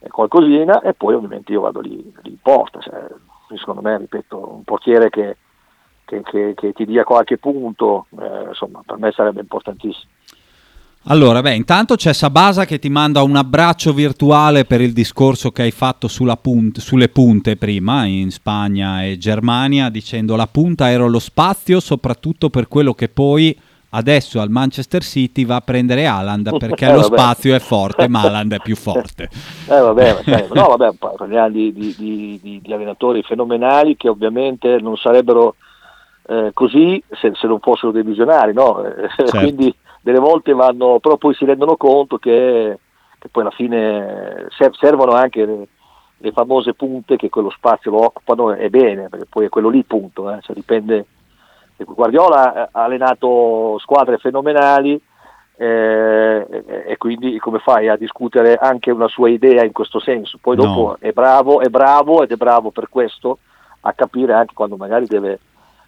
[0.00, 3.06] eh, qualcosina e poi ovviamente io vado lì, lì in porta, cioè,
[3.56, 5.36] secondo me, ripeto, un portiere che,
[6.04, 10.10] che- che- che ti dia qualche punto, eh, insomma, per me sarebbe importantissimo.
[11.06, 15.62] Allora, beh, intanto c'è Sabasa che ti manda un abbraccio virtuale per il discorso che
[15.62, 21.04] hai fatto sulla punt- sulle punte prima in Spagna e Germania, dicendo la punta era
[21.06, 23.58] lo spazio, soprattutto per quello che poi
[23.94, 27.18] adesso al Manchester City va a prendere Haaland perché Eh, lo vabbè.
[27.18, 29.28] spazio è forte, ma Haaland è più forte.
[29.68, 30.22] Eh, vabbè,
[30.54, 31.94] no, vabbè, pa- parliamo di- di-
[32.40, 35.56] di- di allenatori fenomenali che ovviamente non sarebbero
[36.26, 38.84] eh, così se, se non fossero dei visionari, no?
[38.84, 39.38] Eh, Certo.
[39.38, 42.78] Quindi delle volte vanno, però poi si rendono conto che,
[43.18, 45.68] che poi alla fine ser- servono anche le,
[46.18, 49.82] le famose punte che quello spazio lo occupano e bene, perché poi è quello lì
[49.84, 51.06] punto, eh, cioè dipende.
[51.84, 55.00] Guardiola ha allenato squadre fenomenali,
[55.56, 60.38] eh, e, e quindi come fai a discutere anche una sua idea in questo senso?
[60.40, 60.96] Poi dopo No.
[61.00, 63.38] è bravo, è bravo ed è bravo per questo
[63.80, 65.38] a capire anche quando magari deve,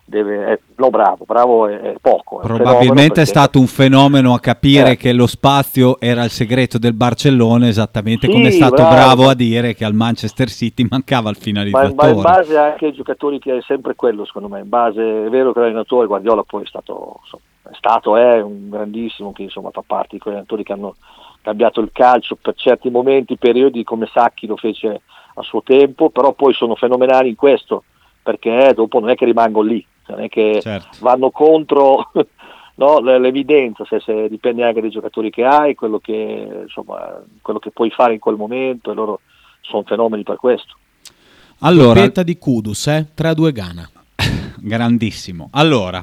[0.07, 2.41] deve eh, no bravo, bravo è, è poco.
[2.41, 4.97] è Probabilmente è stato un fenomeno a capire Eh.
[4.97, 8.91] che lo spazio era il segreto del Barcellona, esattamente Sì, come è stato bravo.
[8.95, 11.95] bravo a dire che al Manchester City mancava il Ma, finalizzatore.
[11.95, 15.29] ma in base anche ai giocatori che è sempre quello secondo me, in base è
[15.31, 17.21] vero che l'allenatore Guardiola poi è stato,
[17.63, 20.97] è stato è un grandissimo che insomma fa parte di quegli allenatori che hanno
[21.41, 25.01] cambiato il calcio per certi momenti, periodi come Sacchi lo fece
[25.37, 27.85] a suo tempo, però poi sono fenomenali in questo
[28.23, 30.97] perché dopo non è che rimangono lì, non è che Certo.
[31.01, 32.11] vanno contro
[32.77, 37.71] no, l'evidenza, se, se dipende anche dai giocatori che hai, quello che, insomma, quello che
[37.71, 39.21] puoi fare in quel momento e loro
[39.61, 40.77] sono fenomeni per questo.
[41.61, 43.07] Allora, Doppietta di Kudus, eh?
[43.17, 43.89] 3-2 Ghana.
[44.61, 45.49] grandissimo.
[45.53, 46.03] Allora,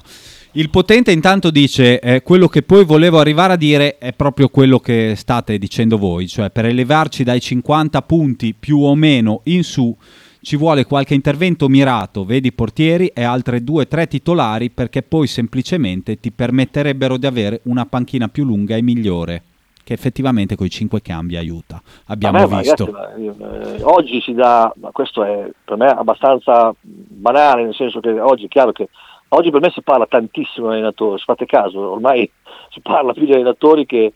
[0.54, 4.80] il potente intanto dice eh, quello che poi volevo arrivare a dire è proprio quello
[4.80, 9.96] che state dicendo voi, cioè per elevarci dai 50 punti più o meno in su
[10.42, 15.28] ci vuole qualche intervento mirato, vedi portieri e altre due o tre titolari perché poi
[15.28, 19.44] semplicemente ti permetterebbero di avere una panchina più lunga e migliore,
[19.84, 21.80] che effettivamente con i 5 cambi aiuta.
[22.08, 22.86] Abbiamo ma visto.
[22.92, 28.10] ragazzi, eh, oggi si dà, ma questo è per me abbastanza banale, nel senso che
[28.20, 28.90] oggi è chiaro che
[29.30, 32.30] oggi per me si parla tantissimo di allenatori, se fate caso, ormai
[32.72, 34.14] si parla più di allenatori che,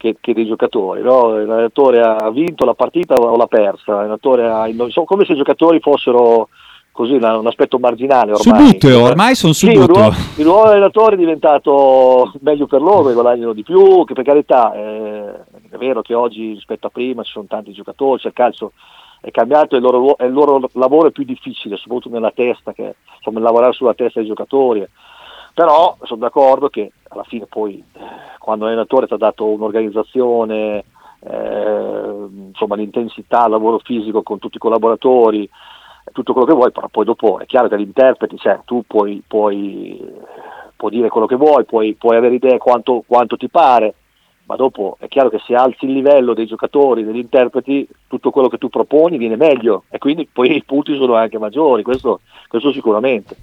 [0.00, 1.28] che- che dei giocatori, no?
[1.44, 5.78] l'allenatore ha vinto la partita o l'ha persa, l'allenatore ha, insomma, come se i giocatori
[5.80, 6.48] fossero
[6.90, 8.66] così una- un aspetto marginale ormai.
[8.68, 9.94] Subuteo, ormai sono Sì, il subuteo.
[10.02, 14.24] ruolo, il ruolo dell'allenatore è diventato meglio per loro, che guadagnano di più, che per
[14.24, 15.30] carità eh,
[15.70, 18.72] è vero che oggi rispetto a prima ci sono tanti giocatori, cioè il calcio
[19.20, 22.94] è cambiato e il loro, il loro lavoro è più difficile, soprattutto nella testa, che,
[23.18, 24.82] insomma lavorare sulla testa dei giocatori.
[25.54, 28.00] Però sono d'accordo che alla fine poi eh,
[28.38, 30.84] quando l'allenatore ti ha dato un'organizzazione,
[31.20, 35.48] eh, insomma l'intensità, il lavoro fisico con tutti i collaboratori,
[36.12, 39.22] tutto quello che vuoi, però poi dopo è chiaro che gli interpreti, cioè, tu puoi,
[39.26, 40.00] puoi,
[40.76, 43.94] puoi dire quello che vuoi, puoi, puoi avere idee quanto, quanto ti pare,
[44.44, 48.48] ma dopo è chiaro che se alzi il livello dei giocatori, degli interpreti, tutto quello
[48.48, 52.72] che tu proponi viene meglio e quindi poi i punti sono anche maggiori, questo, questo
[52.72, 53.36] sicuramente.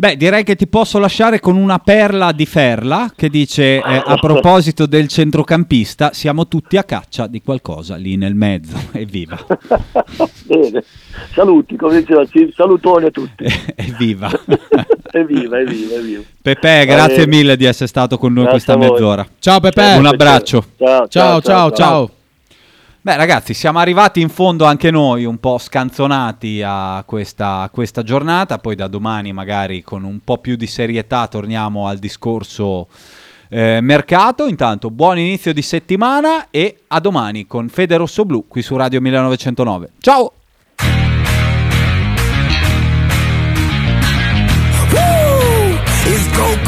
[0.00, 4.14] Beh, direi che ti posso lasciare con una perla di Ferla che dice eh, a
[4.14, 8.76] proposito del centrocampista, siamo tutti a caccia di qualcosa lì nel mezzo.
[8.94, 9.36] Evviva!
[10.46, 10.84] Bene,
[11.34, 13.44] saluti, come diceva Cim, salutoni a tutti.
[13.74, 14.30] Evviva!
[15.10, 16.22] evviva, evviva, evviva.
[16.42, 19.26] Pepe, grazie mille di essere stato con noi Grazie questa mezz'ora.
[19.40, 19.94] Ciao Pepe.
[19.96, 20.64] Un abbraccio.
[20.78, 22.10] Ciao, Ciao, ciao, ciao.
[23.08, 28.02] Beh ragazzi, siamo arrivati in fondo anche noi un po' scanzonati a questa, a questa
[28.02, 32.86] giornata, poi da domani magari con un po' più di serietà torniamo al discorso
[33.48, 34.46] eh, mercato.
[34.46, 39.00] Intanto buon inizio di settimana e a domani con Fede Rosso Blu qui su Radio
[39.00, 39.92] 1909.
[40.00, 40.32] Ciao!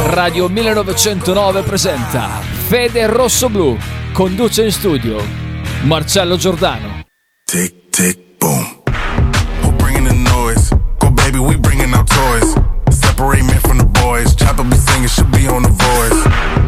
[0.06, 3.76] Radio 1909 presenta Fede Rosso Blu.
[4.14, 5.49] Conduce in studio
[5.82, 7.04] Marcello Giordano.
[7.46, 8.82] Tick, tick, boom.
[9.62, 10.70] Who bringing the noise?
[10.98, 12.54] Go, baby, we bringing our toys.
[12.90, 14.34] Separate men from the boys.
[14.34, 16.22] Chopper be singing, should be on the voice.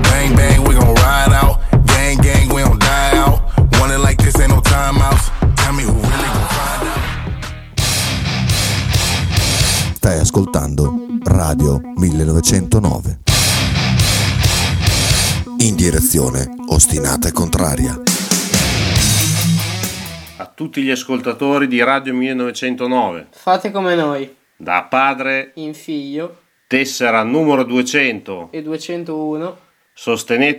[0.09, 1.61] Bang, bang, we gon' ride out.
[1.87, 3.43] Gang, gang, we don't die out.
[3.79, 5.31] Want it like this, ain't no timeouts.
[5.57, 7.01] Tell me who really gon' find out.
[9.95, 10.91] Stai ascoltando
[11.25, 13.21] Radio 1909.
[15.59, 18.01] In direzione ostinata e contraria.
[20.43, 26.40] A tutti gli ascoltatori di Radio 1909, Fate come noi, da padre in figlio.
[26.66, 29.59] tessera numero 200, e 201
[29.93, 30.51] sostenete